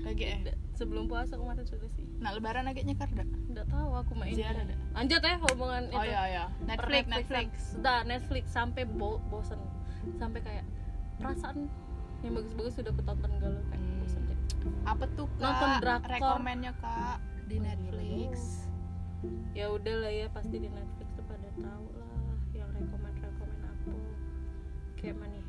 Lagi 0.02 0.24
eh 0.26 0.38
Nggak, 0.42 0.58
sebelum 0.74 1.06
puasa 1.06 1.38
kemarin 1.38 1.64
sudah 1.64 1.86
sih. 1.88 2.04
Nah 2.18 2.32
lebaran 2.32 2.66
lagi 2.66 2.82
nyekar 2.82 3.08
dak. 3.10 3.30
Nggak 3.48 3.68
tahu 3.68 3.90
aku 3.96 4.12
main 4.16 4.34
Ziarah 4.34 4.64
dah. 4.64 4.78
lanjut 4.92 5.22
ya 5.22 5.36
hubungan 5.40 5.84
oh 5.88 6.02
itu. 6.02 6.10
iya 6.10 6.22
iya. 6.28 6.46
Netflix 6.64 7.04
Netflix. 7.08 7.50
Sudah 7.72 7.98
Netflix. 8.04 8.44
Sampai 8.50 8.84
bo 8.84 9.22
bosen. 9.30 9.62
Sampai 10.18 10.42
kayak 10.42 10.66
perasaan 11.16 11.70
yang 12.22 12.34
bagus-bagus 12.36 12.74
sudah 12.76 12.92
ketonton 12.92 13.32
galau 13.38 13.62
kayak 13.68 13.82
Hmm. 13.82 14.00
bosen 14.00 14.22
deh. 14.24 14.38
apa 14.84 15.06
tuh 15.12 15.28
kak? 15.32 15.42
Nonton 15.42 15.70
drakor. 15.80 16.10
rekomennya 16.12 16.74
kak 16.76 17.18
di 17.48 17.58
Netflix. 17.58 18.66
Ya 19.54 19.70
udah 19.70 19.96
lah 20.00 20.12
ya 20.12 20.28
pasti 20.28 20.58
di 20.58 20.68
Netflix 20.68 21.08
tuh 21.14 21.26
pada 21.26 21.50
tahu 21.56 21.86
lah 21.94 22.10
yang 22.52 22.70
rekomend 22.72 23.16
rekomend 23.16 23.62
apa 23.64 23.94
kayak 24.96 25.16
Money 25.16 25.41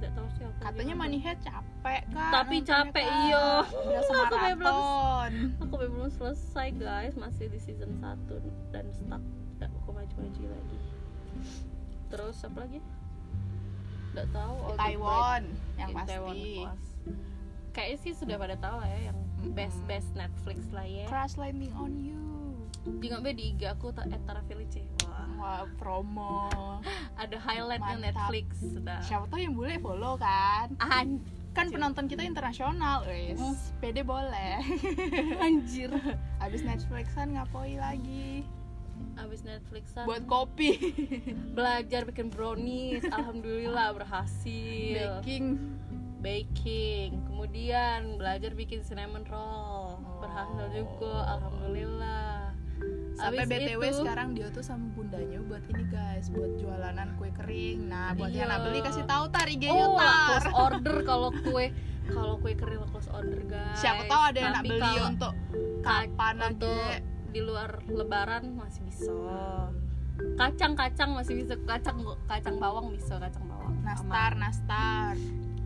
Nggak 0.00 0.12
tahu 0.16 0.26
sih 0.32 0.42
aku 0.48 0.58
katanya 0.64 0.94
Head 1.20 1.38
capek 1.44 2.00
kak. 2.08 2.30
Tapi 2.32 2.56
capek, 2.64 3.04
iya. 3.04 3.48
berasa 3.68 4.12
Aku 4.16 4.34
belum- 4.56 5.52
aku 5.60 5.74
belum 5.76 6.10
selesai 6.10 6.68
guys. 6.74 7.14
Masih 7.20 7.46
di 7.52 7.60
season 7.60 8.00
1 8.00 8.40
dan 8.72 8.88
stuck. 8.90 9.22
Nggak 9.60 9.70
aku 9.76 9.90
maju-maju 9.92 10.42
lagi. 10.48 10.78
Terus 12.08 12.36
apa 12.42 12.58
lagi? 12.64 12.80
Nggak 14.16 14.26
tahu. 14.32 14.56
All 14.56 14.72
the 14.72 14.80
Taiwan 14.80 15.42
yang 15.76 15.88
in 15.88 15.96
pasti. 15.96 16.10
Taiwan 16.10 16.76
kayaknya 17.70 17.98
sih 18.02 18.12
sudah 18.18 18.36
pada 18.36 18.56
tahu 18.58 18.76
lah 18.82 18.90
ya 18.90 19.00
yang 19.12 19.18
best 19.54 19.78
best 19.86 20.10
Netflix 20.18 20.58
lah 20.74 20.82
ya. 20.82 21.06
Crash 21.06 21.38
Landing 21.38 21.70
on 21.78 21.94
You 21.96 22.18
juga 22.82 23.20
be 23.20 23.30
di 23.32 23.52
IG 23.52 23.62
aku 23.66 23.90
ta- 23.90 24.06
Etara 24.06 24.40
Felice. 24.42 24.80
Wah. 25.02 25.26
Wah 25.36 25.62
promo. 25.76 26.48
Ada 27.20 27.36
highlightnya 27.36 27.96
Mantap. 27.98 28.28
Netflix 28.28 28.46
sudah. 28.58 29.00
Siapa 29.00 29.28
tahu 29.28 29.40
yang 29.40 29.52
boleh 29.52 29.76
follow 29.76 30.16
kan? 30.16 30.72
An 30.78 31.20
kan 31.50 31.66
penonton 31.66 32.06
kita 32.06 32.22
internasional 32.22 33.02
wes 33.04 33.36
Hmm. 33.36 33.58
pede 33.78 34.00
boleh. 34.00 34.62
Anjir. 35.44 35.90
Habis 36.42 36.62
Netflixan 36.62 37.34
ngapoi 37.34 37.76
lagi? 37.76 38.46
Abis 39.16 39.42
Netflixan. 39.42 40.04
Buat 40.04 40.24
kopi. 40.24 40.76
Belajar 41.52 42.04
bikin 42.04 42.28
brownies 42.28 43.04
alhamdulillah 43.06 43.92
berhasil. 43.92 45.20
Baking. 45.20 45.58
Baking. 46.20 47.16
Kemudian 47.26 48.16
belajar 48.16 48.52
bikin 48.52 48.80
cinnamon 48.80 49.24
roll. 49.26 49.98
Berhasil 50.20 50.68
juga 50.70 51.32
alhamdulillah 51.34 52.49
sampai 53.20 53.44
btw 53.44 53.82
itu- 53.82 53.98
sekarang 54.00 54.28
dia 54.32 54.46
tuh 54.48 54.60
sama 54.60 54.86
bundanya 54.90 55.38
buat 55.42 55.64
ini 55.66 55.84
guys 55.86 56.26
buat 56.28 56.52
jualanan 56.56 57.08
kue 57.14 57.30
kering. 57.30 57.78
Nah 57.86 58.12
buat 58.14 58.28
Iya. 58.28 58.46
yang 58.46 58.62
beli 58.62 58.80
kasih 58.80 59.04
tahu 59.04 59.24
tar 59.28 59.46
IG-nya 59.46 59.76
oh 59.78 59.94
tar. 59.94 60.40
close 60.40 60.50
order 60.66 60.96
kalau 61.02 61.30
kue 61.36 61.66
kalau 62.06 62.34
kue 62.36 62.52
kering 62.54 62.82
close 62.86 63.08
order 63.08 63.40
guys. 63.44 63.76
Siapa 63.76 64.02
tahu 64.04 64.22
ada 64.24 64.38
yang 64.38 64.52
nak 64.52 64.64
beli 64.64 64.80
untuk 65.06 65.32
ka- 65.80 66.08
kapan 66.08 66.36
untuk 66.48 66.72
aja 66.72 66.98
di 67.30 67.40
luar 67.40 67.70
lebaran 67.86 68.44
masih 68.52 68.82
bisa. 68.82 69.14
Kacang-kacang 70.36 71.14
masih 71.14 71.34
bisa. 71.38 71.54
Kacang 71.62 71.96
kacang 72.26 72.56
bawang 72.56 72.90
bisa 72.90 73.16
kacang 73.16 73.46
bawang. 73.46 73.72
Nastar 73.80 74.34
nastar 74.34 75.14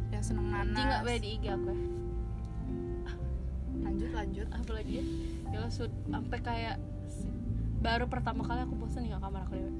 yang 0.08 0.22
seneng 0.22 0.46
Ji 0.46 0.52
nggak 0.52 0.70
nanas 0.86 1.02
boleh 1.02 1.18
di 1.18 1.28
IG 1.32 1.44
aku 1.48 1.66
ya? 1.66 1.78
Lanjut 3.74 4.10
lanjut. 4.12 4.46
Apa 4.48 4.70
lagi 4.72 4.92
ya? 4.94 5.04
Ya 5.50 5.60
sud 5.68 5.90
sampai 6.06 6.38
kayak 6.40 6.76
baru 7.84 8.08
pertama 8.08 8.40
kali 8.40 8.64
aku 8.64 8.74
bosan 8.80 9.04
di 9.04 9.12
kamar 9.12 9.44
aku 9.44 9.60
dewe 9.60 9.72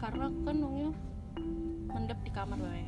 karena 0.00 0.22
aku 0.32 0.38
kan 0.42 0.56
nongnya 0.56 0.90
mendep 1.92 2.18
di 2.24 2.32
kamar 2.32 2.58
bae 2.58 2.84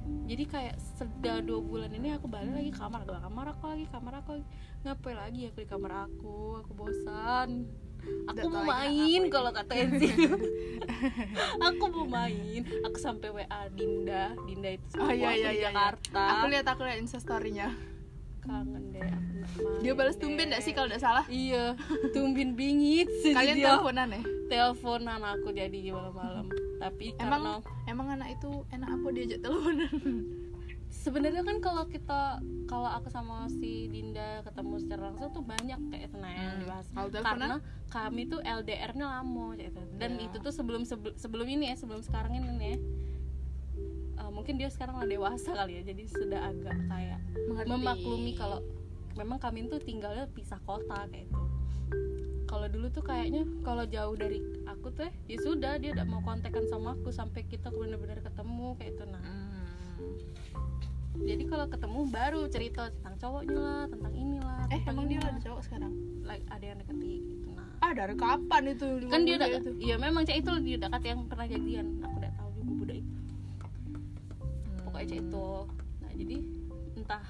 Hmm. 0.00 0.26
jadi 0.26 0.44
kayak 0.48 0.76
sudah 0.96 1.38
dua 1.44 1.60
bulan 1.60 1.92
ini 1.92 2.16
aku 2.16 2.26
balik 2.26 2.52
lagi 2.52 2.72
kamar 2.72 3.04
ke 3.04 3.12
kamar 3.14 3.46
aku 3.52 3.64
lagi 3.68 3.84
kamar 3.92 4.12
aku 4.24 4.28
lagi. 4.40 4.46
Ngapain 4.80 5.16
lagi 5.16 5.40
aku 5.52 5.58
di 5.60 5.68
kamar 5.68 5.92
aku? 6.08 6.36
Aku 6.64 6.72
bosan 6.72 7.68
aku 8.26 8.48
Nggak 8.48 8.48
mau 8.48 8.64
main 8.64 9.22
kalau 9.28 9.50
kata 9.52 9.72
Enzi. 9.76 10.08
Aku 11.68 11.84
mau 11.92 12.08
main. 12.08 12.64
Aku 12.88 12.96
sampai 12.96 13.28
WA 13.28 13.60
Dinda. 13.70 14.32
Dinda 14.48 14.72
itu 14.72 14.96
Oh 14.96 15.12
iya 15.12 15.36
iya 15.36 15.50
di 15.52 15.60
iya. 15.60 15.68
Jakarta. 15.68 16.22
Aku 16.40 16.44
lihat 16.48 16.66
aku 16.66 16.80
lihat 16.88 16.98
instastorynya. 16.98 17.68
Kangen 18.50 18.84
deh 18.90 19.06
aku 19.06 19.30
main 19.32 19.80
Dia 19.80 19.92
balas 19.94 20.16
tumben 20.16 20.46
gak 20.48 20.60
sih 20.60 20.72
kalau 20.72 20.86
tidak 20.86 21.00
salah? 21.00 21.24
iya 21.28 21.78
tumbin 22.10 22.52
bingit 22.52 23.06
sih 23.20 23.30
Kalian 23.30 23.56
dia. 23.56 23.66
teleponan 23.70 24.08
ya? 24.10 24.22
teleponan 24.46 25.20
aku 25.22 25.48
jadi 25.52 25.78
malam-malam 25.88 26.46
tapi 26.76 27.14
Emang 27.14 27.30
karena 27.38 27.52
emang 27.86 28.06
anak 28.10 28.28
itu 28.34 28.50
enak 28.68 28.88
apa 28.90 29.06
diajak 29.10 29.38
teleponan? 29.40 29.90
sebenarnya 30.90 31.42
kan 31.42 31.56
kalau 31.58 31.86
kita 31.86 32.42
kalau 32.66 32.88
aku 32.88 33.08
sama 33.08 33.46
si 33.48 33.86
Dinda 33.86 34.42
ketemu 34.42 34.74
secara 34.76 35.02
langsung 35.08 35.30
tuh 35.30 35.44
banyak 35.44 35.78
kayak 35.88 36.10
nah 36.12 36.28
yang 36.28 36.50
Hmm. 36.50 36.60
dibahas 36.60 36.86
teleponan? 36.90 37.22
karena 37.24 37.56
kami 37.88 38.22
tuh 38.24 38.40
LDR-nya 38.40 39.06
lama 39.08 39.46
gitu 39.56 39.80
dan 39.96 40.10
Iya. 40.12 40.26
itu 40.26 40.36
tuh 40.40 40.50
sebelum 40.50 40.82
sebel- 40.82 41.14
sebelum 41.14 41.46
ini 41.48 41.70
ya 41.70 41.76
sebelum 41.76 42.02
sekarang 42.02 42.34
ini 42.34 42.50
ya 42.66 42.78
uh, 44.20 44.30
mungkin 44.30 44.60
dia 44.60 44.68
sekarang 44.68 45.00
lah 45.00 45.08
dewasa 45.08 45.56
kali 45.56 45.80
ya 45.80 45.82
jadi 45.88 46.02
sudah 46.06 46.40
agak 46.52 46.76
kayak 46.86 47.18
Mengerti. 47.48 47.68
memaklumi 47.72 48.32
kalau 48.36 48.60
memang 49.16 49.40
kami 49.40 49.66
tuh 49.66 49.80
tinggalnya 49.80 50.28
pisah 50.30 50.60
kota 50.62 51.08
kayak 51.08 51.26
itu 51.26 51.40
kalau 52.44 52.66
dulu 52.66 52.90
tuh 52.90 53.04
kayaknya 53.06 53.46
kalau 53.62 53.86
jauh 53.86 54.14
dari 54.18 54.42
aku 54.66 54.90
tuh 54.90 55.06
ya 55.30 55.38
sudah 55.38 55.78
dia 55.78 55.94
udah 55.94 56.06
mau 56.06 56.18
kontekan 56.20 56.66
sama 56.66 56.98
aku 56.98 57.10
sampai 57.10 57.46
kita 57.46 57.70
benar-benar 57.70 58.20
ketemu 58.20 58.76
kayak 58.76 58.92
itu 58.94 59.04
nah 59.08 59.22
Hmm. 60.00 60.16
jadi 61.28 61.44
kalau 61.44 61.66
ketemu 61.68 62.00
baru 62.08 62.42
cerita 62.48 62.88
tentang 62.88 63.20
cowoknya 63.20 63.58
lah 63.58 63.84
tentang 63.84 64.14
inilah 64.16 64.62
eh 64.72 64.80
tentang 64.80 64.94
emang 64.96 65.06
dia 65.10 65.18
inilah. 65.20 65.28
ada 65.28 65.40
cowok 65.44 65.60
sekarang 65.66 65.92
like 66.24 66.44
ada 66.48 66.64
yang 66.64 66.78
deketi 66.80 67.12
gitu 67.20 67.48
nah 67.52 67.68
ah 67.84 67.92
dari 67.92 68.14
kapan 68.16 68.62
itu 68.72 68.86
kan 69.12 69.20
dia 69.28 69.34
udah 69.36 69.48
iya 69.76 69.96
memang 70.00 70.22
cek 70.24 70.40
itu 70.40 70.50
dia 70.64 70.76
dekat 70.80 71.02
yang 71.04 71.20
pernah 71.28 71.44
jadian 71.44 71.86
aku 72.00 72.16
cek 75.04 75.20
itu. 75.20 75.48
Nah 76.00 76.12
jadi 76.12 76.36
entah 76.96 77.24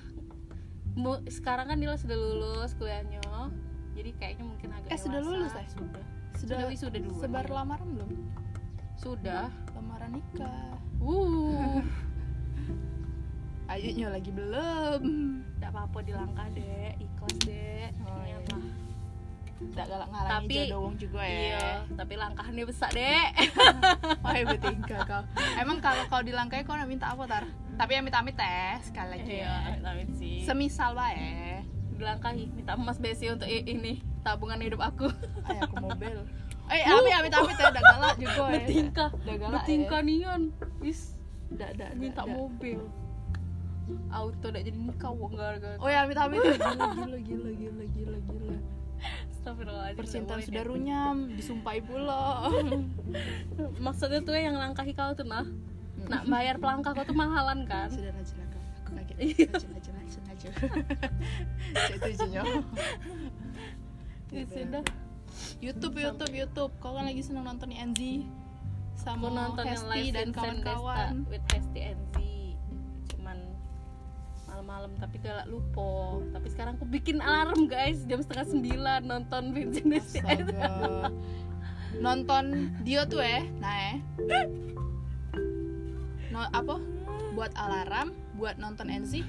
sekarang 1.29 1.67
kan 1.71 1.77
dia 1.79 1.95
sudah 1.95 2.17
lulus 2.17 2.73
kuliahnya. 2.75 3.23
Jadi 3.95 4.11
kayaknya 4.17 4.45
mungkin 4.47 4.69
agak 4.73 4.91
Eh, 4.91 4.99
sudah 4.99 5.21
dewasa. 5.21 5.31
lulus, 5.35 5.53
eh? 5.53 5.67
sudah. 5.69 6.05
Sudah 6.41 6.57
sudah 6.57 6.69
wisuda 6.71 6.99
dulu 6.99 7.15
sebar 7.21 7.47
lamaran 7.47 7.89
belum? 7.95 8.11
Sudah. 8.97 9.47
Lamaran 9.75 10.11
nikah. 10.17 10.75
Uh. 11.01 11.81
Ayunya 13.73 14.11
lagi 14.11 14.35
belum? 14.35 15.03
Tidak 15.55 15.71
apa-apa 15.71 15.99
dilangkah 16.03 16.49
deh 16.51 16.91
ikhlas 16.99 17.37
deh 17.47 17.87
Oh, 18.03 18.25
Ini 18.27 18.35
iya. 18.35 18.59
Tidak 19.61 19.87
galak 19.87 20.09
ngalangi 20.09 20.35
Tapi- 20.40 20.59
jodoh 20.64 20.81
wong 20.81 20.94
juga 20.96 21.20
ya. 21.20 21.37
iya 21.38 21.68
tapi 21.92 22.14
langkahnya 22.14 22.62
besar 22.64 22.90
deh 22.90 23.25
oh 24.25 24.33
hebat 24.33 24.59
tingkah 24.59 25.01
kau. 25.05 25.23
Emang 25.55 25.79
kalau 25.79 26.03
kau 26.07 26.20
dilangkai 26.20 26.64
kau 26.64 26.77
minta 26.85 27.09
apa 27.09 27.23
tar? 27.25 27.44
Tapi 27.77 27.90
yang 27.92 28.05
minta 28.05 28.18
amit 28.18 28.35
teh 28.35 28.73
sekali 28.83 29.09
lagi 29.14 29.25
iya 29.37 29.53
ya 29.68 29.77
tapi 29.79 30.03
sih. 30.14 30.42
Semisal 30.42 30.92
bae 30.92 31.61
dilangkahi 31.92 32.44
minta 32.51 32.73
emas 32.75 32.96
besi 32.96 33.29
untuk 33.29 33.44
ini 33.46 34.01
tabungan 34.20 34.57
hidup 34.59 34.81
aku. 34.81 35.12
Ayo 35.44 35.61
aku 35.62 35.77
mobil. 35.87 36.25
Eh 36.66 36.81
amit 36.83 37.12
amit 37.12 37.33
amit 37.35 37.57
ya 37.57 37.66
udah 37.68 37.83
galak 37.85 38.14
juga 38.16 38.40
ya 38.40 38.53
bertingkah 38.57 39.09
udah 39.12 39.37
galak 39.37 39.53
bertingkah 39.59 40.01
nian. 40.01 40.42
Is 40.81 41.12
ya 41.51 41.68
Dak, 41.68 41.70
dak, 41.77 41.90
minta 41.94 42.23
dak. 42.23 42.33
mobil. 42.33 42.81
Auto 44.09 44.46
udah 44.49 44.62
jadi 44.62 44.70
nikah 44.73 45.11
wong 45.11 45.35
gara-gara 45.35 45.75
oh 45.77 45.90
ya 45.90 46.07
amit 46.07 46.14
amit 46.14 46.38
gila 46.46 46.55
gila 46.87 47.18
gila 47.18 47.51
gila 47.51 47.85
gila 47.90 48.18
gila 48.23 48.57
percintaan 49.96 50.40
sudah 50.44 50.62
runyam 50.64 51.33
disumpahi 51.35 51.81
pula. 51.85 52.48
Maksudnya 53.85 54.20
tuh 54.20 54.37
yang 54.37 54.57
langkahi 54.57 54.92
kau 54.92 55.12
tuh 55.16 55.26
nah. 55.26 55.46
Nak 56.09 56.24
bayar 56.29 56.57
pelangkah 56.57 56.92
kau 56.92 57.05
tuh 57.05 57.16
mahalan 57.16 57.64
kan? 57.64 57.88
Sudah 57.88 58.12
rajin 58.12 58.38
aku 58.44 58.59
kaget. 58.92 59.16
Rajin 59.48 59.70
rajin 59.74 59.92
rajin 59.96 60.22
rajin 60.29 60.50
itu 64.31 64.46
sudah. 64.46 64.85
YouTube 65.61 65.96
YouTube 65.98 66.35
YouTube. 66.35 66.72
Kau 66.79 66.94
kan 66.96 67.05
lagi 67.09 67.22
seneng 67.24 67.44
nonton 67.48 67.72
NZ 67.72 68.00
aku 68.00 68.40
sama 69.00 69.33
nonton 69.33 69.64
Hesti 69.64 70.12
dan 70.12 70.29
kawan-kawan. 70.31 71.24
with 71.33 71.44
Hesti 71.48 71.96
NZ 71.96 72.14
cuman 72.14 72.30
malam-malam 74.71 74.93
tapi 75.03 75.19
galak 75.19 75.47
lupa. 75.51 76.23
Tapi 76.31 76.47
sekarang 76.47 76.73
aku 76.79 76.87
bikin 76.87 77.19
alarm 77.19 77.67
guys. 77.67 78.07
Jam 78.07 78.23
setengah 78.23 78.47
sembilan 78.47 79.01
nonton 79.03 79.51
Vincent 79.51 80.47
nonton 82.07 82.71
dia 82.87 83.03
tuh 83.03 83.19
eh. 83.19 83.51
Nah 83.59 83.75
eh. 83.91 83.99
No, 86.31 86.47
apa? 86.55 86.79
Buat 87.35 87.51
alarm 87.59 88.15
buat 88.39 88.63
nonton 88.63 88.87
NZ 88.87 89.27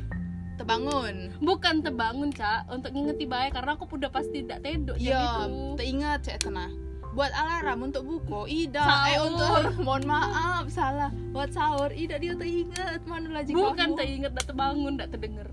terbangun. 0.62 1.34
Bukan 1.42 1.82
terbangun 1.82 2.30
cak. 2.30 2.70
Untuk 2.70 2.94
ngingeti 2.94 3.26
baik 3.26 3.58
karena 3.58 3.74
aku 3.74 3.90
udah 3.98 4.14
pasti 4.14 4.46
tidak 4.46 4.62
tedok 4.62 5.02
jam 5.02 5.10
iya 5.10 5.26
itu. 5.50 5.74
teringat 5.74 6.20
cek 6.22 6.38
tenah 6.46 6.70
buat 7.12 7.32
alarm 7.32 7.92
untuk 7.92 8.04
buku. 8.04 8.68
Ida 8.68 8.84
eh 9.10 9.20
untuk 9.20 9.52
mohon 9.86 10.04
maaf 10.06 10.68
salah. 10.68 11.12
Buat 11.32 11.52
sahur. 11.52 11.92
Ida 11.92 12.18
dia 12.18 12.34
teringat. 12.34 13.04
Mana 13.04 13.32
lagi 13.32 13.52
bukan 13.52 13.96
teringat 13.96 14.32
tidak 14.32 14.46
terbangun 14.48 14.96
tidak 14.96 15.10
terdengar. 15.12 15.50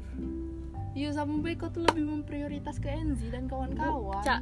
Iya 0.92 1.14
sama 1.14 1.38
baik 1.38 1.62
kau 1.62 1.70
tuh 1.70 1.82
lebih 1.84 2.04
memprioritas 2.04 2.78
ke 2.78 2.90
NZ 2.90 3.30
dan 3.30 3.46
kawan-kawan. 3.46 4.22
Cak 4.22 4.40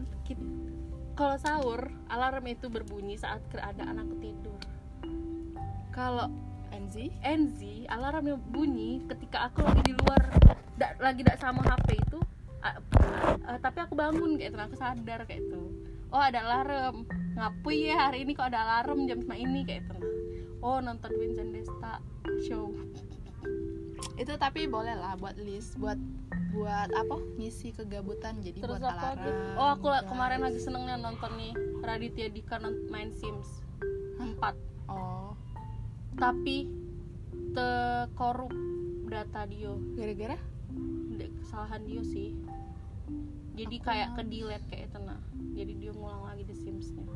kalau 1.16 1.36
sahur 1.36 1.80
alarm 2.08 2.44
itu 2.44 2.68
berbunyi 2.68 3.16
saat 3.16 3.40
keadaan 3.48 3.96
aku 3.98 4.14
tidur. 4.20 4.60
Kalau 5.88 6.28
NZ 6.68 7.08
NZ 7.24 7.60
alarmnya 7.88 8.36
bunyi 8.36 9.00
ketika 9.08 9.48
aku 9.48 9.64
lagi 9.64 9.80
di 9.82 9.94
luar 9.96 10.28
dak, 10.76 11.00
lagi 11.00 11.24
tidak 11.24 11.40
sama 11.40 11.64
HP 11.64 11.96
itu 11.96 12.20
a- 12.60 12.76
a- 13.48 13.56
tapi 13.56 13.80
aku 13.80 13.96
bangun 13.96 14.36
kayak 14.36 14.52
itu 14.52 14.58
aku 14.60 14.76
sadar 14.76 15.24
kayak 15.24 15.40
itu 15.40 15.62
oh 16.10 16.22
ada 16.22 16.40
alarm. 16.42 17.06
Ngapui 17.36 17.92
ya 17.92 18.08
hari 18.08 18.24
ini 18.24 18.32
kok 18.32 18.48
ada 18.48 18.64
alarm 18.64 19.04
jam 19.04 19.20
sama 19.20 19.36
ini 19.36 19.60
kayak 19.68 19.84
itu 19.84 19.96
oh 20.66 20.78
nonton 20.82 21.12
Vincent 21.14 21.54
Desta 21.54 22.02
show. 22.42 22.74
Itu 24.16 24.34
tapi 24.40 24.66
boleh 24.66 24.96
lah 24.96 25.14
buat 25.20 25.38
list 25.38 25.78
buat 25.78 25.96
buat 26.50 26.90
apa? 26.90 27.16
Ngisi 27.38 27.76
kegabutan 27.76 28.40
jadi 28.40 28.58
terus 28.58 28.80
buat 28.80 28.90
apa 28.90 29.14
alarm. 29.14 29.58
oh 29.60 29.68
aku 29.76 29.86
guys. 29.92 30.06
kemarin 30.08 30.40
lagi 30.42 30.58
senengnya 30.58 30.96
nonton 30.96 31.30
nih 31.36 31.52
Raditya 31.84 32.32
Dika 32.32 32.58
main 32.90 33.12
Sims 33.14 33.62
4 34.18 34.40
oh. 34.90 35.36
Tapi 36.16 36.64
terkorup 37.52 38.52
data 39.06 39.44
dia 39.44 39.72
gara-gara? 39.94 40.38
Kesalahan 41.44 41.82
dia 41.84 42.02
sih 42.02 42.32
jadi 43.56 43.76
Aku 43.80 43.86
kayak 43.88 44.08
ke 44.14 44.22
delete 44.28 44.66
kayak 44.68 44.84
itu 44.92 44.98
nah. 45.00 45.20
Jadi 45.56 45.72
dia 45.80 45.92
ngulang 45.96 46.22
lagi 46.28 46.44
The 46.44 46.56
Sims 46.56 46.92
nya 46.92 47.08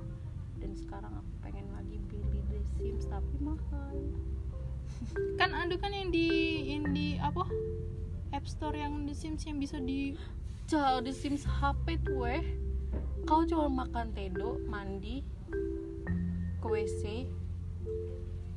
dan 0.61 0.73
sekarang 0.77 1.13
aku 1.13 1.33
pengen 1.45 1.69
lagi 1.73 1.97
beli 2.09 2.41
The 2.49 2.61
Sims 2.77 3.05
tapi 3.09 3.35
mahal. 3.41 3.97
Kan 5.41 5.57
ada 5.57 5.75
kan 5.81 5.93
yang 5.93 6.13
di 6.13 6.29
yang 6.73 6.93
di 6.93 7.17
apa? 7.21 7.45
App 8.31 8.47
Store 8.47 8.77
yang 8.77 9.05
di 9.05 9.13
Sims 9.13 9.43
yang 9.45 9.59
bisa 9.59 9.83
di 9.83 10.15
Jauh 10.71 11.03
The 11.03 11.11
Sims 11.11 11.43
HP 11.43 11.99
tuh 12.07 12.31
eh 12.31 12.45
kau 13.27 13.43
cuma 13.43 13.85
makan 13.85 14.15
tedo 14.15 14.63
mandi 14.71 15.27
ke 16.61 16.67
WC 16.67 17.27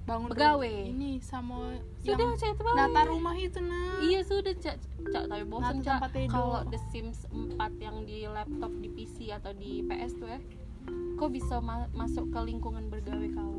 bangun 0.04 0.30
rumah. 0.30 0.60
ini 0.68 1.12
sama 1.20 1.80
sudah 2.04 2.20
yang 2.20 2.36
cek 2.36 2.52
itu 2.54 2.62
nata 2.76 3.02
rumah 3.08 3.36
itu 3.36 3.60
nah 3.60 4.04
iya 4.04 4.20
sudah 4.20 4.52
cak. 4.54 4.76
Cak 5.06 5.24
tapi 5.28 5.44
bosan 5.48 5.80
cak. 5.80 6.00
kalau 6.28 6.60
The 6.68 6.80
Sims 6.92 7.24
4 7.32 7.56
yang 7.80 8.04
di 8.04 8.28
laptop 8.28 8.72
di 8.78 8.89
PC 8.89 9.32
atau 9.32 9.52
di 9.52 9.80
PS 9.82 10.20
tuh 10.20 10.28
ya 10.28 10.39
kau 11.16 11.32
bisa 11.32 11.63
ma- 11.63 11.88
masuk 11.92 12.28
ke 12.30 12.39
lingkungan 12.42 12.92
bergawe 12.92 13.28
kau 13.32 13.52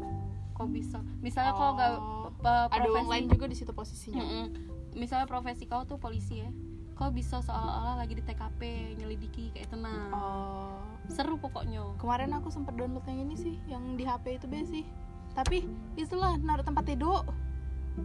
kau 0.55 0.69
bisa? 0.69 1.01
Misalnya 1.19 1.53
kau 1.53 1.75
gak 1.75 1.97
Oh. 1.97 2.29
uh, 2.45 2.69
ada 2.69 2.87
orang 2.87 3.09
lain 3.09 3.27
juga 3.27 3.49
di 3.49 3.57
situ 3.57 3.73
posisinya. 3.73 4.21
Mm-mm. 4.21 4.47
misalnya 4.95 5.25
profesi 5.25 5.65
kau 5.65 5.83
tuh 5.83 5.97
polisi 5.97 6.39
ya 6.39 6.51
kau 6.95 7.11
bisa 7.11 7.43
seolah-olah 7.43 7.99
lagi 7.99 8.15
di 8.15 8.23
TKP 8.23 8.61
nyelidiki 8.95 9.51
kayak 9.51 9.67
tenang. 9.67 10.15
Oh. 10.15 10.79
Seru 11.09 11.35
pokoknya. 11.37 11.83
Kemarin 11.99 12.31
aku 12.31 12.49
sempat 12.49 12.79
download 12.79 13.03
yang 13.05 13.25
ini 13.25 13.35
sih 13.35 13.57
yang 13.67 13.99
di 13.99 14.05
HP 14.05 14.39
itu 14.39 14.47
be 14.47 14.63
sih 14.63 14.85
tapi 15.35 15.67
itulah 15.99 16.39
naruh 16.39 16.63
tempat 16.63 16.87
tidur 16.87 17.27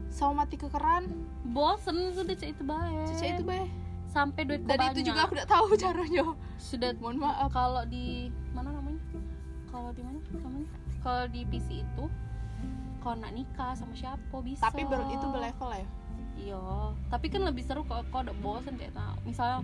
sama 0.10 0.46
mati 0.46 0.58
ke 0.58 0.70
keran 0.70 1.10
bosen 1.50 2.14
sudah 2.14 2.36
cek 2.38 2.54
itu 2.54 2.64
baik 2.66 3.10
cica 3.14 3.26
itu 3.38 3.44
be 3.46 3.70
sampai 4.10 4.42
duit 4.42 4.62
dan 4.66 4.78
itu 4.90 5.06
juga 5.06 5.30
aku 5.30 5.38
udah 5.38 5.48
tahu 5.48 5.66
caranya. 5.86 6.26
Sudah 6.58 6.90
mohon 6.98 7.22
maaf. 7.22 7.54
kalau 7.54 7.86
di 7.86 8.34
mana 8.58 8.74
namanya? 8.74 9.02
Kalau 9.70 9.94
di 9.94 10.02
mana 10.02 10.18
namanya? 10.34 10.70
Kalau 11.06 11.26
di 11.30 11.42
PC 11.46 11.86
itu 11.86 12.06
kalau 13.00 13.16
nak 13.22 13.32
nikah 13.38 13.72
sama 13.78 13.94
siapa 13.94 14.38
bisa. 14.42 14.66
Tapi 14.66 14.84
ber, 14.90 15.06
itu 15.14 15.26
berlevel 15.30 15.70
ya. 15.72 15.88
Iya. 16.40 16.64
Tapi 17.08 17.28
kan 17.30 17.42
lebih 17.46 17.64
seru 17.64 17.86
kalau 17.86 18.04
kau 18.10 18.26
udah 18.26 18.36
bosen 18.42 18.76
kayak 18.76 18.98
tahu 18.98 19.16
misalnya 19.24 19.62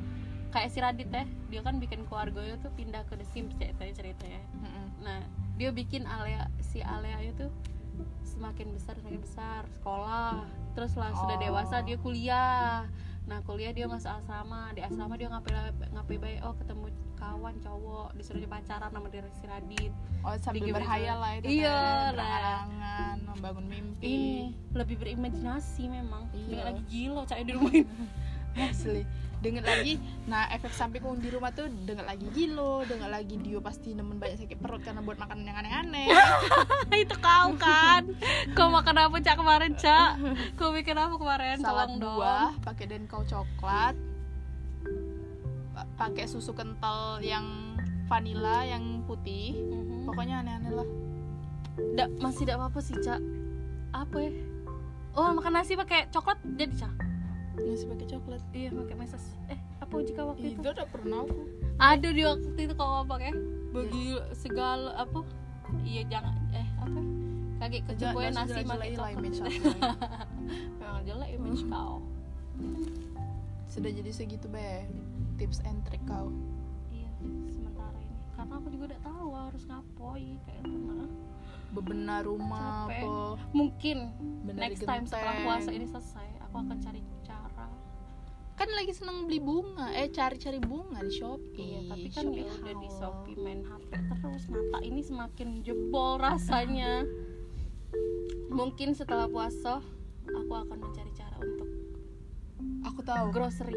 kayak 0.55 0.71
si 0.71 0.79
Radit 0.79 1.11
ya 1.11 1.27
dia 1.45 1.59
kan 1.59 1.75
bikin 1.77 2.07
keluarganya 2.07 2.55
tuh 2.57 2.71
pindah 2.71 3.03
ke 3.05 3.19
The 3.19 3.27
Sims 3.27 3.51
ceritanya 3.59 4.39
Mm-mm. 4.55 4.87
nah 5.03 5.19
dia 5.55 5.69
bikin 5.69 6.07
Alea 6.07 6.47
si 6.63 6.79
Alea 6.79 7.19
itu 7.21 7.51
semakin 8.23 8.71
besar 8.71 8.95
semakin 8.95 9.19
besar 9.19 9.61
sekolah 9.73 10.47
terus 10.71 10.95
lah 10.95 11.11
sudah 11.13 11.35
Oh. 11.35 11.41
dewasa 11.41 11.83
dia 11.83 11.99
kuliah 11.99 12.87
nah 13.25 13.41
kuliah 13.41 13.73
dia 13.73 13.83
masuk 13.83 14.07
asrama 14.07 14.69
di 14.71 14.79
asrama 14.79 15.17
dia 15.17 15.27
ngapain 15.27 15.73
ngapain 15.91 16.19
baik 16.19 16.39
oh 16.43 16.53
ketemu 16.55 16.85
kawan 17.15 17.55
cowok 17.57 18.13
disuruh 18.13 18.39
pacaran 18.45 18.91
sama 18.91 19.07
dia 19.09 19.25
si 19.33 19.45
Radit 19.45 19.91
oh 20.21 20.35
sambil 20.37 20.61
Digimana? 20.61 20.77
berhayal 20.77 21.17
lah 21.17 21.31
itu 21.35 21.47
Iya, 21.57 21.79
teh, 22.11 22.21
lah. 22.21 22.61
membangun 23.25 23.65
mimpi 23.65 24.05
ini 24.05 24.33
lebih 24.71 24.95
berimajinasi 24.99 25.83
memang 25.89 26.29
Iya. 26.31 26.63
lagi 26.69 26.83
gila 26.85 27.23
cak 27.25 27.43
di 27.43 27.51
rumah 27.51 27.73
ini 27.73 27.87
asli 28.71 29.03
dengar 29.43 29.63
lagi 29.63 30.01
nah 30.25 30.49
efek 30.49 30.73
samping 30.73 31.05
di 31.21 31.29
rumah 31.29 31.53
tuh 31.53 31.69
dengar 31.85 32.07
lagi 32.07 32.25
gilo 32.33 32.81
dengar 32.89 33.13
lagi 33.13 33.37
dia 33.37 33.61
pasti 33.61 33.93
nemen 33.93 34.17
banyak 34.17 34.41
sakit 34.41 34.57
perut 34.57 34.81
karena 34.81 35.05
buat 35.05 35.21
makanan 35.21 35.45
yang 35.45 35.57
aneh-aneh. 35.61 36.07
Itu 37.05 37.15
kau 37.21 37.53
kan? 37.55 38.09
Kau 38.57 38.73
makan 38.73 39.05
apa 39.05 39.17
cak 39.21 39.37
kemarin 39.37 39.73
cak? 39.77 40.17
Kau 40.57 40.73
bikin 40.73 40.97
apa 40.97 41.15
kemarin? 41.15 41.61
Salad 41.61 41.93
Tolong 41.93 42.01
dong. 42.01 42.17
buah 42.19 42.51
pakai 42.65 42.85
dan 42.89 43.05
kau 43.05 43.21
coklat. 43.21 43.93
Pa- 45.77 45.89
pakai 45.99 46.25
susu 46.25 46.55
kental 46.57 47.21
yang 47.21 47.77
vanilla 48.09 48.65
yang 48.65 49.05
putih. 49.05 49.53
Mhm. 49.55 50.09
pokoknya 50.09 50.41
aneh-aneh 50.41 50.73
lah. 50.73 50.87
Nggak, 51.75 52.09
masih 52.21 52.43
tidak 52.47 52.55
apa-apa 52.61 52.79
sih 52.81 52.95
cak. 52.97 53.21
Apa 53.93 54.17
ya? 54.19 54.31
Oh 55.15 55.31
makan 55.31 55.53
nasi 55.55 55.79
pakai 55.79 56.11
coklat 56.11 56.41
jadi 56.43 56.75
cak 56.75 57.04
nasi 57.63 57.85
pakai 57.87 58.07
coklat. 58.11 58.41
Iya 58.51 58.69
pakai 58.75 58.95
meses. 58.95 59.23
Eh 59.47 59.59
apa 59.79 59.95
jika 60.03 60.21
waktu 60.27 60.45
itu? 60.55 60.59
itu 60.59 60.69
udah 60.71 60.87
pernah 60.89 61.19
aku. 61.23 61.41
Ada 61.75 62.09
di 62.11 62.21
waktu 62.23 62.59
itu 62.59 62.73
kau 62.75 63.03
pakai. 63.07 63.31
Bagi 63.71 64.05
segala 64.35 64.91
apa? 64.99 65.19
Iya 65.83 66.01
jangan 66.11 66.35
eh 66.51 66.67
apa? 66.79 66.99
Kaget 67.55 67.83
kecewa 67.87 68.21
nasi 68.31 68.61
pakai 68.67 68.89
coklat. 68.95 69.69
memang 70.79 71.01
jelek 71.07 71.29
image 71.39 71.63
kau. 71.71 72.03
Sudah 73.71 73.91
jadi 73.91 74.11
segitu 74.11 74.47
be. 74.51 74.87
Tips 75.35 75.59
and 75.67 75.83
trick 75.87 76.03
kau. 76.07 76.31
Iya 76.91 77.09
sementara 77.51 77.97
ini. 77.99 78.19
Karena 78.35 78.53
aku 78.59 78.67
juga 78.71 78.83
udah 78.95 79.01
tahu 79.03 79.27
harus 79.35 79.63
ngapoi 79.71 80.27
kayak 80.43 80.63
itu 80.67 80.91
nah. 80.91 81.07
bebenah 81.71 82.19
rumah 82.23 82.87
Capek. 82.87 83.03
apa 83.03 83.15
mungkin 83.51 83.97
benar 84.47 84.61
next 84.67 84.83
time 84.83 85.03
setelah 85.03 85.35
puasa 85.43 85.69
ini 85.71 85.87
selesai 85.87 86.27
aku 86.43 86.55
akan 86.59 86.77
cari 86.79 87.01
cara 87.23 87.44
kan 88.55 88.69
lagi 88.71 88.95
seneng 88.95 89.27
beli 89.27 89.43
bunga. 89.43 89.91
Eh 89.91 90.07
cari-cari 90.07 90.59
bunga 90.63 91.03
di 91.03 91.11
Shopee. 91.11 91.59
Iya 91.59 91.79
tapi 91.91 92.07
kan 92.09 92.23
Shopee 92.31 92.39
ya 92.39 92.53
udah 92.55 92.75
di. 92.79 92.89
Shopee 92.89 93.35
main 93.39 93.61
HP 93.67 93.89
terus. 93.91 94.43
Mata 94.47 94.79
ini 94.81 95.01
semakin 95.03 95.47
jebol 95.61 96.17
rasanya. 96.17 97.03
Mungkin 98.47 98.95
setelah 98.95 99.27
puasa 99.27 99.83
aku 100.25 100.51
akan 100.55 100.77
mencari 100.79 101.11
cara 101.11 101.35
untuk 101.43 101.69
aku 102.87 102.99
tahu. 103.03 103.25
grocery. 103.35 103.75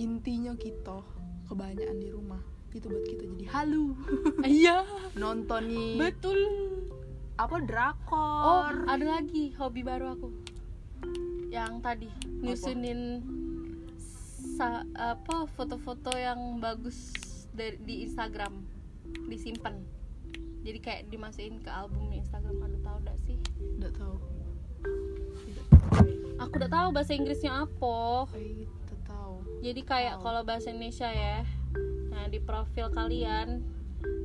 Intinya 0.00 0.56
kita 0.56 1.04
kebanyakan 1.46 2.00
di 2.00 2.08
rumah 2.08 2.40
itu 2.74 2.90
buat 2.90 3.06
kita 3.06 3.22
jadi 3.28 3.46
halu. 3.54 3.94
Iya. 4.42 4.88
Nonton 5.14 5.68
nih 5.68 6.00
betul. 6.00 6.40
Apa 7.36 7.58
oh 7.58 7.62
drakor 7.62 8.72
ada 8.88 9.20
lagi 9.20 9.52
hobi 9.60 9.84
baru 9.84 10.16
aku. 10.16 10.28
Yang 11.52 11.72
tadi 11.84 12.08
nyusunin 12.42 13.22
sa- 14.54 14.86
apa 14.94 15.50
foto-foto 15.58 16.14
yang 16.14 16.62
bagus 16.62 17.10
dari 17.50 17.74
di 17.82 18.06
Instagram 18.06 18.62
disimpan. 19.26 19.82
Jadi 20.62 20.78
kayak 20.80 21.02
dimasukin 21.10 21.58
ke 21.60 21.68
album 21.68 22.08
di 22.08 22.22
Instagram 22.22 22.62
aduh 22.62 22.80
tahu 22.80 22.96
gak 23.04 23.18
sih? 23.26 23.36
Nggak 23.82 23.92
tahu. 23.98 24.16
Aku 26.38 26.52
udah 26.56 26.70
tahu 26.70 26.88
bahasa 26.94 27.12
Inggrisnya 27.18 27.66
apa. 27.66 28.30
Kita 28.30 28.96
tahu. 29.04 29.34
Jadi 29.60 29.80
kayak 29.82 30.22
kalau 30.22 30.46
bahasa 30.46 30.70
Indonesia 30.70 31.10
ya 31.10 31.42
nah 32.14 32.30
di 32.30 32.38
profil 32.38 32.94
kalian 32.94 33.66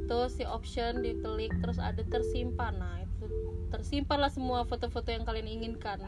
terus 0.06 0.38
si 0.38 0.46
option 0.46 1.02
ditelik 1.02 1.50
terus 1.58 1.82
ada 1.82 2.06
tersimpan. 2.06 2.78
Nah 2.78 3.02
itu 3.02 3.26
tersimpan 3.74 4.22
lah 4.22 4.30
semua 4.30 4.62
foto-foto 4.62 5.10
yang 5.10 5.26
kalian 5.26 5.50
inginkan. 5.50 6.06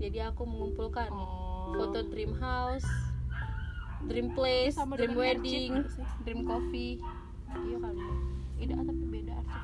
Jadi 0.00 0.18
aku 0.24 0.48
mengumpulkan. 0.48 1.12
Oh 1.12 1.35
foto 1.76 1.98
dream 2.08 2.32
house 2.40 2.88
dream 4.06 4.32
place 4.32 4.76
Sama 4.76 4.96
dream 4.96 5.16
wedding 5.16 5.72
sih? 5.88 6.06
dream 6.22 6.46
coffee. 6.46 7.00
Iya 7.52 7.76
kali 7.80 8.02
ya. 8.60 8.76
Tapi 8.76 9.04
beda 9.08 9.32
arsip 9.40 9.62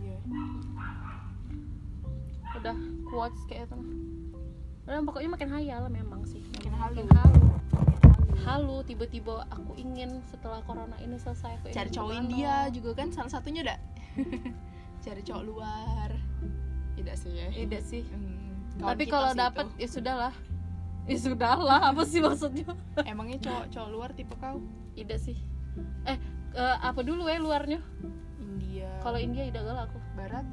iya. 0.00 0.16
Udah 2.54 2.76
quotes 3.10 3.40
kayak 3.50 3.68
itu. 3.68 3.78
Udah 4.86 5.00
pokoknya 5.04 5.30
makin 5.34 5.50
hayal 5.50 5.82
memang 5.90 6.22
sih. 6.24 6.40
Makin 6.60 6.72
halu. 6.78 7.02
makin 7.04 7.16
halu. 7.18 7.42
Halu. 8.44 8.76
Tiba-tiba 8.86 9.44
aku 9.50 9.72
ingin 9.76 10.22
setelah 10.30 10.62
corona 10.64 10.96
ini 11.02 11.18
selesai 11.18 11.60
aku 11.60 11.74
cari 11.74 11.90
cowok. 11.90 12.12
India 12.14 12.68
juga 12.70 12.90
kan 13.04 13.08
salah 13.12 13.30
satunya 13.32 13.62
dak. 13.66 13.80
Cari 15.04 15.20
cowok 15.20 15.44
luar. 15.44 16.10
Tidak 16.96 17.16
sih 17.18 17.32
ya. 17.36 17.48
Tidak 17.52 17.82
sih. 17.84 18.08
Hmm, 18.08 18.56
kawan 18.80 18.88
tapi 18.96 19.04
kalau 19.04 19.30
dapat 19.36 19.66
ya 19.76 19.84
sudahlah 19.84 20.32
ya 21.04 21.16
sudahlah 21.20 21.92
apa 21.92 22.02
sih 22.04 22.20
maksudnya? 22.20 22.64
Emangnya 23.04 23.38
cowok 23.40 23.64
cowok 23.70 23.88
luar 23.92 24.10
tipe 24.12 24.34
kau? 24.40 24.58
Tidak 24.94 25.18
sih. 25.18 25.36
Eh 26.08 26.16
eh, 26.54 26.76
apa 26.80 27.00
dulu 27.04 27.28
ya 27.28 27.36
luarnya? 27.38 27.80
India. 28.40 28.88
Kalau 29.02 29.18
India 29.20 29.44
tidak 29.48 29.68
galak 29.68 29.90
aku 29.90 29.98
barat? 30.16 30.46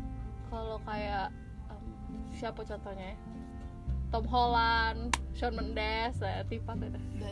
Kalau 0.52 0.78
kayak 0.84 1.32
em, 1.72 1.84
siapa 2.36 2.62
contohnya 2.62 3.16
ya? 3.16 3.18
Tom 4.12 4.28
Holland, 4.28 5.16
Shawn 5.32 5.56
Mendes, 5.56 6.20
eh, 6.20 6.44
tipe 6.52 6.68
ada 6.68 6.84
dah 6.92 7.04
Nggak 7.16 7.32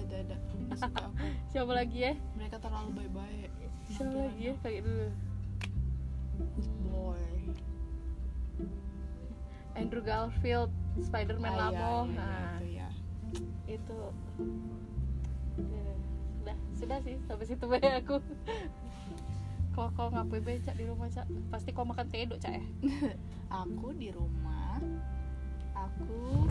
suka 0.79 0.99
aku. 1.12 1.23
Siapa 1.51 1.71
lagi 1.75 1.97
ya? 2.08 2.13
Mereka 2.39 2.55
terlalu 2.63 2.89
baik-baik. 2.95 3.51
Siapa 3.89 4.15
lagi 4.15 4.43
ya? 4.47 4.53
kayak 4.63 4.82
dulu. 4.88 5.08
Boy. 6.88 7.27
Andrew 9.75 9.99
Garfield, 9.99 10.71
Spider-Man 10.99 11.51
Ah, 11.51 11.55
iya, 11.55 11.63
lamo, 11.67 11.93
iya, 12.08 12.15
nah. 12.15 12.55
itu 12.60 12.67
ya 12.75 12.88
itu. 13.69 13.99
Sudah 16.39 16.55
sudah 16.73 16.97
sih 17.05 17.15
sampai 17.29 17.45
situ 17.45 17.65
bae 17.69 17.89
aku. 18.01 18.17
Kok 19.77 19.89
kau 19.93 20.10
ngapain 20.10 20.41
becak 20.41 20.75
di 20.75 20.89
rumah 20.89 21.08
cak 21.08 21.29
pasti 21.53 21.69
kau 21.71 21.86
makan 21.86 22.10
tedok 22.10 22.41
cak 22.41 22.58
ya? 22.58 22.63
Aku 23.63 23.93
di 23.93 24.10
rumah 24.10 24.82
aku 25.77 26.49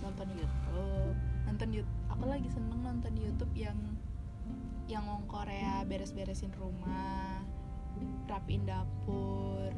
nonton 0.00 0.28
YouTube. 0.32 1.16
Nonton 1.46 1.68
YouTube 1.74 2.06
aku 2.16 2.24
lagi 2.32 2.48
seneng 2.48 2.80
nonton 2.80 3.12
YouTube 3.18 3.52
yang 3.52 3.76
yang 4.86 5.04
orang 5.10 5.26
Korea 5.26 5.82
beres-beresin 5.82 6.54
rumah 6.54 7.42
rapiin 8.30 8.62
dapur 8.64 9.74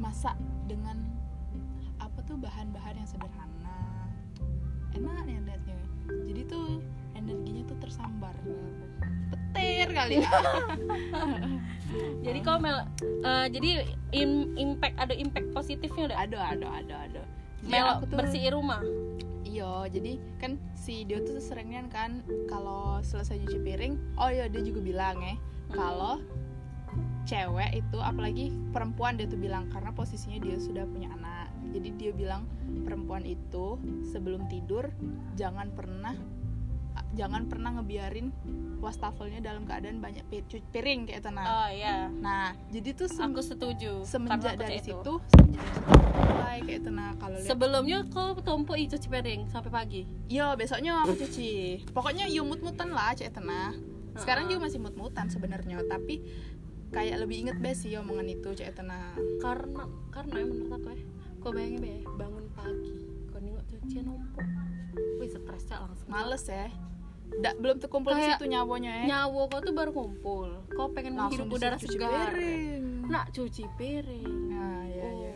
masak 0.00 0.34
dengan 0.66 1.04
apa 2.00 2.18
tuh 2.24 2.40
bahan-bahan 2.40 2.98
yang 2.98 3.08
sederhana 3.08 3.43
enak 4.94 5.16
nih 5.26 5.36
liatnya 5.42 5.78
jadi 6.24 6.40
tuh 6.46 6.66
energinya 7.14 7.62
tuh 7.68 7.78
tersambar. 7.80 8.34
Petir 9.32 9.88
kali. 9.94 10.20
Ya 10.20 10.28
jadi 12.26 12.38
kau 12.42 12.58
mel 12.58 12.84
eh, 13.22 13.46
jadi 13.54 13.70
im- 14.12 14.52
impact 14.58 14.96
ada 14.98 15.14
impact 15.14 15.54
positifnya 15.54 16.10
udah? 16.10 16.18
Ada 16.26 16.38
ada 16.58 16.66
ada 16.82 16.94
ada. 17.06 17.22
Mel 17.64 17.86
aku 17.96 18.10
tuh- 18.10 18.18
bersihin 18.18 18.52
rumah? 18.52 18.82
Iya, 19.46 19.86
jadi 19.86 20.18
kan 20.42 20.58
si 20.74 21.06
dia 21.06 21.22
tuh 21.22 21.38
seringnya 21.38 21.86
kan 21.86 22.26
kalau 22.50 22.98
selesai 23.06 23.38
cuci 23.46 23.58
piring, 23.62 23.94
oh 24.18 24.26
iya 24.26 24.50
dia 24.50 24.66
juga 24.66 24.82
bilang 24.82 25.22
ya, 25.22 25.38
kalau 25.70 26.18
cewek 27.24 27.70
itu 27.78 27.98
apalagi 28.02 28.50
perempuan 28.74 29.14
dia 29.14 29.30
tuh 29.30 29.38
bilang 29.38 29.70
karena 29.70 29.94
posisinya 29.94 30.42
dia 30.42 30.58
sudah 30.58 30.82
punya 30.90 31.08
anak. 31.14 31.33
Jadi 31.74 31.88
dia 31.92 32.10
bilang 32.10 32.46
perempuan 32.80 33.26
itu 33.26 33.76
sebelum 34.06 34.46
tidur 34.46 34.94
jangan 35.34 35.74
pernah 35.74 36.14
jangan 37.10 37.46
pernah 37.46 37.74
ngebiarin 37.74 38.30
wastafelnya 38.78 39.42
dalam 39.42 39.64
keadaan 39.64 39.98
banyak 39.98 40.22
piring 40.70 41.06
kayak 41.06 41.20
itu 41.20 41.30
nah. 41.30 41.46
oh 41.46 41.68
iya 41.68 42.06
Nah, 42.12 42.54
jadi 42.70 42.94
tuh 42.94 43.10
sem- 43.10 43.26
aku 43.26 43.42
setuju 43.42 44.02
semenjak 44.02 44.54
Karena 44.54 44.54
aku 44.54 44.62
dari 44.62 44.76
itu. 44.76 44.86
situ, 44.92 45.12
semenjak 45.28 45.66
situ 45.68 45.90
mulai 46.14 46.58
kayak 46.60 46.78
itu 46.78 46.90
nah 46.90 47.10
kalau 47.16 47.38
sebelumnya 47.40 47.98
kau 48.06 48.38
tumpuk 48.38 48.76
i 48.76 48.86
cuci 48.86 49.06
piring 49.08 49.42
sampai 49.48 49.70
pagi 49.72 50.02
Iya, 50.26 50.54
besoknya 50.54 51.02
aku 51.02 51.14
cuci. 51.16 51.50
Pokoknya 51.90 52.26
yuk 52.28 52.46
mut-mutan 52.46 52.90
lah, 52.90 53.10
cek 53.10 53.30
tenah. 53.32 53.74
Sekarang 54.14 54.46
juga 54.46 54.62
masih 54.62 54.78
mut-mutan 54.78 55.26
sebenarnya, 55.26 55.82
tapi 55.84 56.22
kayak 56.90 57.18
lebih 57.18 57.42
inget 57.42 57.58
bes 57.58 57.82
sih 57.82 57.98
omongan 57.98 58.28
itu 58.28 58.54
cek 58.54 58.70
tenah. 58.72 59.18
karena 59.36 59.82
karena 60.08 60.34
ya 60.36 60.46
menurut 60.46 60.70
aku 60.72 60.88
ya 60.90 61.02
kau 61.44 61.52
bayangin 61.52 61.78
be 61.78 61.94
bangun 62.16 62.44
pagi 62.50 62.92
kau 63.28 63.38
nengok 63.38 63.64
cucian 63.68 64.02
numpuk 64.02 64.46
wih 65.20 65.28
stres 65.28 65.62
cak 65.64 65.78
langsung 65.78 66.08
Males 66.08 66.44
ya. 66.44 66.68
Da, 67.34 67.50
belum 67.52 67.76
terkumpul 67.78 68.12
Kayak 68.12 68.36
situ 68.36 68.46
nyawonya 68.46 68.92
ya. 69.02 69.04
nyawa 69.06 69.42
kau 69.48 69.60
tuh 69.60 69.74
baru 69.74 69.90
kumpul 69.90 70.48
kau 70.70 70.88
pengen 70.90 71.14
menghirup 71.14 71.50
udara 71.50 71.76
segar 71.76 72.32
piring. 72.32 73.08
nak 73.08 73.28
cuci 73.30 73.64
piring 73.74 74.32
Nah, 74.48 74.80
iya 74.86 75.02
Oh. 75.02 75.12
iya. 75.18 75.32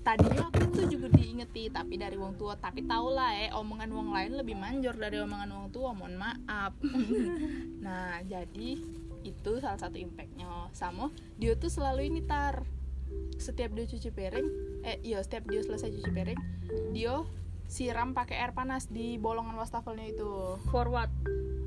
Tadinya 0.00 0.48
aku 0.48 0.64
tuh 0.70 0.86
juga 0.88 1.06
diingeti 1.08 1.68
tapi 1.68 1.94
dari 1.94 2.16
wong 2.16 2.34
tua, 2.34 2.56
tapi 2.56 2.82
tau 2.82 3.12
lah 3.12 3.30
ya 3.30 3.52
omongan 3.54 3.92
wong 3.92 4.08
lain 4.10 4.32
lebih 4.34 4.56
manjur 4.56 4.96
dari 4.96 5.20
omongan 5.20 5.48
wong 5.50 5.68
tua, 5.68 5.92
mohon 5.92 6.16
maaf. 6.16 6.72
nah, 7.84 8.16
jadi 8.24 8.80
itu 9.20 9.52
salah 9.60 9.76
satu 9.76 10.00
impactnya 10.00 10.48
sama 10.72 11.12
dia 11.36 11.52
tuh 11.52 11.68
selalu 11.68 12.08
ini 12.08 12.24
tar 12.24 12.64
setiap 13.36 13.68
dia 13.70 13.84
cuci 13.84 14.08
piring 14.08 14.48
eh 14.84 14.96
iya 15.04 15.20
setiap 15.20 15.44
dia 15.48 15.60
selesai 15.60 15.92
cuci 15.92 16.10
piring 16.10 16.40
dia 16.94 17.20
siram 17.70 18.18
pakai 18.18 18.42
air 18.42 18.50
panas 18.50 18.90
di 18.90 19.14
bolongan 19.14 19.54
wastafelnya 19.54 20.10
itu. 20.10 20.58
Forward 20.74 21.08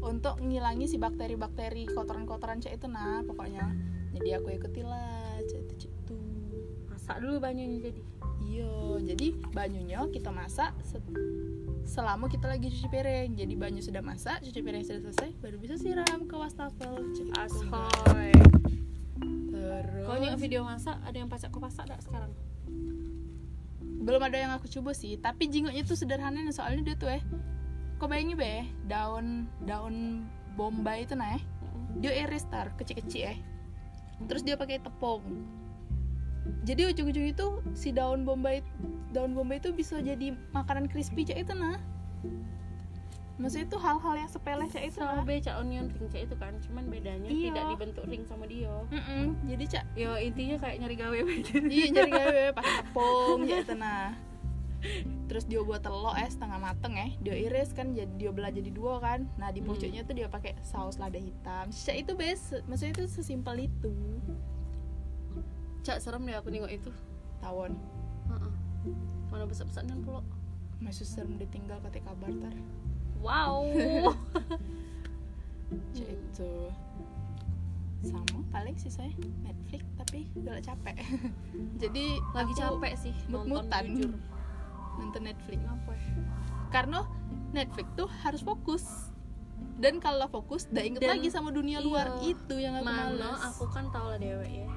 untuk 0.04 0.36
ngilangi 0.44 0.92
si 0.92 1.00
bakteri-bakteri 1.00 1.88
kotoran-kotoran 1.88 2.60
cek 2.60 2.76
itu 2.76 2.92
nah 2.92 3.24
pokoknya. 3.24 3.72
Jadi 4.12 4.30
aku 4.36 4.52
ikutilah 4.52 5.40
cek 5.48 5.60
itu 5.64 5.74
cek 5.88 5.94
itu. 6.04 6.20
Masak 6.92 7.24
dulu 7.24 7.40
banyunya 7.40 7.80
jadi. 7.80 8.02
Iya 8.44 8.76
jadi 9.16 9.28
banyunya 9.56 10.04
kita 10.12 10.30
masak 10.36 10.76
se- 10.84 11.00
selama 11.88 12.28
kita 12.28 12.52
lagi 12.52 12.68
cuci 12.68 12.92
piring. 12.92 13.40
Jadi 13.40 13.54
banyu 13.56 13.80
sudah 13.80 14.04
masak 14.04 14.44
cuci 14.44 14.60
piring 14.60 14.84
sudah 14.84 15.02
selesai 15.08 15.32
baru 15.40 15.56
bisa 15.56 15.80
siram 15.80 16.28
ke 16.28 16.36
wastafel. 16.36 17.00
Ashoy 17.40 18.36
terus 19.54 20.04
kau 20.04 20.20
video 20.36 20.68
masak 20.68 21.00
ada 21.00 21.16
yang 21.16 21.32
pasak 21.32 21.50
kau 21.50 21.64
pasak 21.64 21.88
gak 21.88 22.04
sekarang 22.04 22.30
belum 24.04 24.20
ada 24.20 24.36
yang 24.36 24.52
aku 24.52 24.68
coba 24.68 24.92
sih 24.92 25.16
tapi 25.16 25.48
jingoknya 25.48 25.88
tuh 25.88 25.96
sederhana 25.96 26.44
nih, 26.44 26.52
soalnya 26.52 26.92
dia 26.92 26.96
tuh 27.00 27.10
eh 27.16 27.24
kau 27.98 28.12
bayangin 28.12 28.36
be 28.36 28.68
daun 28.92 29.48
daun 29.64 30.28
bombay 30.60 31.08
itu 31.08 31.16
nah 31.16 31.40
eh. 31.40 31.44
Dia 32.04 32.26
iris 32.26 32.44
tar 32.52 32.74
kecil-kecil 32.76 33.32
eh. 33.32 33.40
Terus 34.26 34.42
dia 34.42 34.58
pakai 34.58 34.82
tepung. 34.82 35.24
Jadi 36.68 36.90
ujung-ujung 36.92 37.28
itu 37.32 37.48
si 37.78 37.96
daun 37.96 38.28
bombay 38.28 38.60
daun 39.16 39.32
bombay 39.32 39.62
itu 39.62 39.72
bisa 39.72 40.02
jadi 40.04 40.36
makanan 40.52 40.92
crispy 40.92 41.24
cak 41.24 41.48
itu 41.48 41.54
nah 41.56 41.80
maksudnya 43.34 43.66
itu 43.66 43.78
hal-hal 43.78 44.14
yang 44.16 44.28
sepele 44.28 44.66
cak 44.66 44.84
itu 44.84 44.96
sama 44.96 45.14
nah 45.16 45.26
beca 45.26 45.52
onion 45.58 45.90
ring 45.90 46.08
cak 46.08 46.22
itu 46.24 46.36
kan. 46.36 46.54
Cuman 46.62 46.84
bedanya 46.86 47.26
Iya. 47.26 47.50
tidak 47.50 47.64
dibentuk 47.72 48.04
ring 48.06 48.24
sama 48.24 48.46
dia. 48.46 48.70
Mm-mm, 48.88 49.24
jadi 49.44 49.64
cak 49.68 49.86
yo 49.96 50.12
intinya 50.16 50.56
kayak 50.60 50.76
nyari 50.80 50.96
gawe 50.96 51.18
begitu 51.20 51.54
iya 51.70 51.86
jadi 51.90 52.12
gawe 52.12 52.42
pakai 52.54 52.74
tepung 52.80 53.40
cak 53.44 53.60
itu 53.62 53.76
nah 53.76 54.06
terus 55.26 55.48
dia 55.48 55.64
buat 55.64 55.80
telur 55.80 56.12
eh 56.14 56.28
setengah 56.28 56.60
mateng 56.60 56.94
eh. 56.94 57.16
Dia 57.18 57.40
iris 57.40 57.72
kan 57.72 57.92
jadi 57.92 58.12
dia 58.14 58.30
belah 58.30 58.52
jadi 58.52 58.68
dua 58.70 59.00
kan. 59.00 59.26
Nah 59.36 59.50
di 59.50 59.60
Hmm. 59.60 59.72
pucuknya 59.72 60.04
tuh 60.04 60.14
dia 60.14 60.28
pakai 60.28 60.54
saus 60.62 60.98
lada 60.98 61.16
hitam. 61.16 61.66
Cak 61.68 61.96
itu 61.98 62.12
bes 62.14 62.42
maksudnya 62.66 62.94
itu 62.94 63.08
sesimpel 63.10 63.66
itu. 63.66 63.92
Cak 65.82 66.00
serem 66.00 66.24
deh 66.24 66.36
aku 66.36 66.48
nengok 66.48 66.72
itu. 66.72 66.92
Tawon. 67.40 67.76
Heeh. 68.26 68.54
mana 69.28 69.44
besar-besar 69.44 69.82
kan 69.84 69.98
pula 70.00 70.22
masih 70.78 71.04
serem 71.04 71.34
ditinggal 71.36 71.80
ketika 71.82 72.12
kabar 72.12 72.30
tar 72.38 72.54
wow. 73.24 73.64
Itu. 75.96 76.52
Sama 78.04 78.44
paling 78.52 78.76
sih 78.76 78.92
saya 78.92 79.10
Netflix 79.42 79.82
tapi 79.96 80.28
udah 80.36 80.60
capek. 80.60 81.00
Jadi 81.82 82.20
lagi 82.36 82.54
capek 82.54 82.94
sih 83.00 83.16
nonton 83.32 83.64
mut-mutan 83.64 83.84
jujur. 83.96 84.12
Nonton 85.00 85.24
Netflix 85.26 85.60
apa 85.66 85.94
karena 86.74 87.06
Netflix 87.54 87.88
tuh 87.94 88.10
harus 88.26 88.42
fokus. 88.42 89.14
Dan 89.78 90.02
kalau 90.02 90.26
fokus 90.28 90.66
udah 90.74 90.84
inget 90.84 91.02
Dan- 91.06 91.18
lagi 91.18 91.30
sama 91.30 91.54
dunia 91.54 91.80
iya. 91.80 91.86
luar 91.86 92.08
itu 92.26 92.56
yang 92.58 92.82
aku 92.82 92.86
mana 92.86 93.14
males. 93.14 93.42
aku 93.54 93.66
kan 93.70 93.86
tahu 93.94 94.06
lah 94.12 94.20
dewe 94.20 94.66
ya 94.66 94.70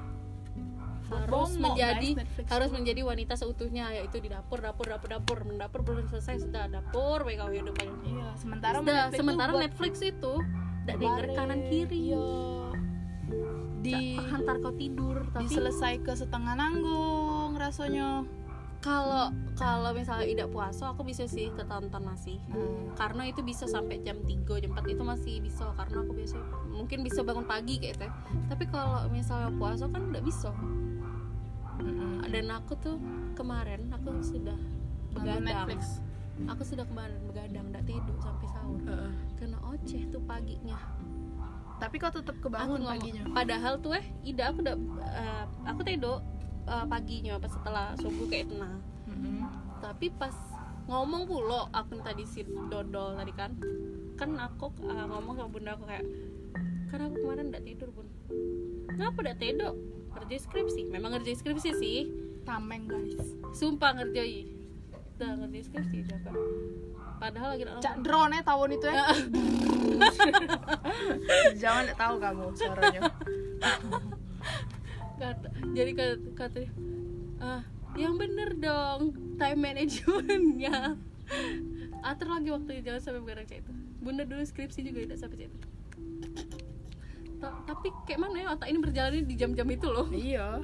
harus 1.07 1.51
promo, 1.55 1.63
menjadi 1.71 2.09
guys, 2.19 2.49
harus 2.51 2.69
menjadi 2.71 3.01
wanita 3.03 3.33
seutuhnya 3.39 3.85
yaitu 3.95 4.19
di 4.19 4.29
dapur 4.31 4.59
dapur 4.59 4.85
dapur 4.91 5.09
dapur. 5.09 5.37
Mendapur 5.47 5.81
belum 5.83 6.05
selesai 6.11 6.43
sudah 6.43 6.67
dapur 6.67 7.23
hidup 7.27 7.75
aja 7.79 7.95
iya 8.03 8.29
sementara 8.35 8.83
Sudah, 8.83 9.07
Netflix 9.07 9.19
sementara 9.19 9.49
buat 9.55 9.63
Netflix 9.63 9.93
itu 10.03 10.33
tidak 10.83 10.97
denger 10.99 11.25
kanan 11.35 11.59
kiri. 11.67 11.99
iya. 12.11 12.27
Di 13.83 13.99
hantar 14.19 14.55
kau 14.59 14.73
tidur 14.75 15.27
tapi 15.31 15.47
diselesai 15.47 16.03
ke 16.03 16.13
setengah 16.15 16.55
nanggung 16.55 17.55
rasanya. 17.55 18.27
Kalau 18.77 19.33
kalau 19.57 19.89
misalnya 19.91 20.29
tidak 20.29 20.53
puasa 20.53 20.93
aku 20.93 21.01
bisa 21.01 21.25
sih 21.25 21.49
ketonton 21.57 22.03
masih. 22.05 22.37
Hmm. 22.53 22.93
karena 22.97 23.29
itu 23.29 23.45
bisa 23.45 23.69
sampai 23.69 24.01
jam 24.01 24.17
3 24.21 24.61
jam 24.61 24.71
4 24.73 24.85
itu 24.89 25.03
masih 25.05 25.33
bisa 25.41 25.69
karena 25.77 26.01
aku 26.01 26.13
biasa 26.17 26.37
mungkin 26.73 27.05
bisa 27.05 27.21
bangun 27.21 27.45
pagi 27.45 27.77
kayak 27.77 27.97
gitu 27.97 28.07
tapi 28.49 28.65
kalau 28.69 29.05
misalnya 29.13 29.53
puasa 29.53 29.85
kan 29.89 30.09
tidak 30.09 30.23
bisa 30.25 30.49
Mm-mm. 31.79 32.25
dan 32.25 32.45
aku 32.51 32.73
tuh 32.75 32.97
kemarin 33.33 33.87
aku 33.89 34.19
sudah 34.19 34.57
begadang. 35.11 35.43
Netflix? 35.43 36.01
Aku 36.45 36.61
sudah 36.61 36.85
kemarin 36.85 37.17
begadang 37.23 37.65
tidak 37.67 37.85
tidur 37.85 38.17
sampai 38.17 38.47
sahur. 38.47 38.77
Heeh. 38.83 39.11
karena 39.35 39.57
oceh 39.63 40.01
tuh 40.07 40.21
paginya. 40.21 40.77
Tapi 41.77 41.95
kau 41.95 42.09
tetap 42.09 42.33
aku 42.35 42.49
kebangun 42.49 42.79
ngomong- 42.79 42.89
paginya? 42.91 43.23
padahal 43.31 43.73
tuh 43.77 43.93
eh 43.93 44.05
ida 44.23 44.49
aku 44.49 44.61
udah 44.61 44.75
eh, 45.07 45.43
aku 45.63 45.81
tidur 45.83 46.17
eh, 46.63 46.85
paginya 46.85 47.37
pas 47.37 47.49
setelah 47.49 47.93
subuh 47.95 48.25
kayak 48.27 48.45
itu 48.45 48.55
nah 48.55 48.73
Mm-mm. 49.05 49.45
tapi 49.77 50.09
pas 50.11 50.33
ngomong 50.85 51.25
pula 51.25 51.69
aku 51.69 51.99
tadi 51.99 52.23
si 52.23 52.41
dodol 52.67 53.13
tadi 53.13 53.31
kan. 53.31 53.53
Kan 54.15 54.33
aku 54.35 54.73
eh, 54.83 55.05
ngomong 55.05 55.33
sama 55.35 55.49
bunda 55.49 55.71
aku 55.73 55.85
kayak 55.85 56.05
karena 56.87 57.03
aku 57.05 57.17
kemarin 57.19 57.45
tidak 57.47 57.63
tidur 57.65 57.89
bun. 57.91 58.07
Ngapa 58.89 59.19
tidak 59.19 59.37
tidur 59.37 59.73
ngerjain 60.23 60.43
skripsi 60.43 60.81
memang 60.89 61.09
ngerjain 61.17 61.37
skripsi 61.37 61.69
sih. 61.77 61.99
Tameng 62.47 62.87
guys. 62.87 63.21
Sumpah 63.53 63.97
ngerjain 63.97 64.57
udah 65.17 65.33
ngerjain 65.33 65.65
skripsi 65.65 66.05
juga 66.05 66.29
padahal 67.17 67.57
lagi 67.57 67.65
cak 67.81 68.05
drone 68.05 68.37
ya 68.37 68.41
tawon 68.45 68.69
itu 68.77 68.85
ya? 68.85 69.05
Jangan 71.61 71.85
tahu 71.97 72.15
kamu 72.21 72.43
suaranya. 72.53 73.01
Kata, 75.17 75.49
jadi 75.73 75.97
kata, 75.97 76.15
kata 76.37 76.57
dia, 76.61 76.69
ah 77.41 77.65
yang 77.97 78.21
bener 78.21 78.53
dong 78.53 79.17
time 79.41 79.65
managementnya. 79.65 80.93
Atur 82.05 82.37
lagi 82.37 82.53
waktunya 82.53 82.85
jangan 82.85 83.01
sampai 83.01 83.21
begadang 83.25 83.49
cek 83.49 83.65
itu. 83.65 83.73
Bunda 83.97 84.29
dulu 84.29 84.45
skripsi 84.45 84.85
juga 84.85 85.09
tidak 85.09 85.17
sampai 85.17 85.41
cek 85.41 85.49
itu 85.49 85.57
Ta- 87.37 87.57
tapi 87.65 87.93
kayak 88.09 88.19
mana 88.19 88.35
ya 88.41 88.47
otak 88.53 88.67
ini 88.69 88.79
berjalan 88.81 89.25
di 89.25 89.35
jam-jam 89.37 89.67
itu 89.69 89.87
loh. 89.89 90.07
Iya 90.09 90.61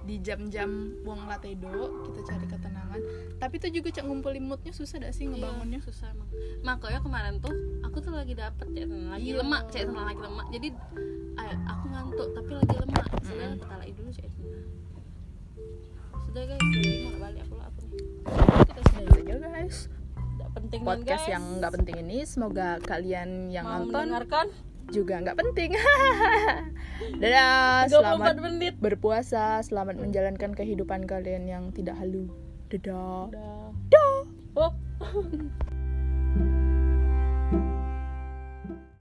di 0.00 0.16
jam-jam 0.24 0.96
buang 1.04 1.28
latedo 1.28 2.08
kita 2.08 2.20
cari 2.32 2.46
ketenangan. 2.48 3.00
Tapi 3.36 3.54
itu 3.60 3.68
juga 3.80 3.88
cak 4.00 4.04
ngumpulin 4.08 4.44
moodnya 4.48 4.72
susah 4.72 4.96
dah 4.96 5.12
sih 5.12 5.28
ngebangunnya? 5.28 5.76
Iya, 5.80 5.86
susah 5.92 6.08
emang. 6.16 6.28
Makanya 6.64 7.00
kemarin 7.04 7.34
tuh 7.36 7.52
aku 7.84 8.00
tuh 8.00 8.12
lagi 8.16 8.32
dapet 8.32 8.64
cek 8.72 8.88
lagi 8.88 9.28
Iya. 9.28 9.44
lemak 9.44 9.62
cek 9.68 9.84
lagi 9.92 10.20
lemak. 10.24 10.46
Jadi 10.48 10.68
eh, 11.36 11.56
aku 11.68 11.84
ngantuk 11.92 12.28
tapi 12.32 12.50
lagi 12.56 12.74
lemak. 12.80 13.06
Sudah 13.20 13.44
Mm-mm. 13.44 13.60
kita 13.60 13.74
lagi 13.76 13.92
dulu 13.92 14.10
cek 14.10 14.26
sudah 16.30 16.42
guys. 16.46 16.62
Jadi 16.62 16.90
mau 17.04 17.18
balik 17.20 17.40
aku 17.44 17.54
lah 17.58 17.66
aku 17.68 17.80
nih. 17.90 18.02
Kita 18.70 18.80
sudah 18.88 19.04
saja 19.14 19.34
guys 19.36 19.78
penting 20.50 20.82
podcast 20.82 21.24
guys. 21.26 21.32
yang 21.38 21.44
nggak 21.62 21.72
penting 21.78 21.96
ini 22.02 22.18
semoga 22.26 22.68
kalian 22.82 23.54
yang 23.54 23.62
mau 23.62 23.86
nonton 23.86 24.02
mendengarkan 24.10 24.46
juga 24.92 25.22
nggak 25.22 25.38
penting. 25.38 25.70
Dadah 27.22 27.88
34 27.88 27.90
selamat 27.90 28.36
menit. 28.44 28.74
berpuasa 28.76 29.64
selamat 29.64 29.96
menjalankan 30.02 30.52
kehidupan 30.52 31.08
kalian 31.08 31.48
yang 31.48 31.64
tidak 31.72 31.96
halu. 31.96 32.28
Dadah. 32.68 33.30
Udah 33.30 33.72
Dah. 33.90 34.22
oh 34.54 34.72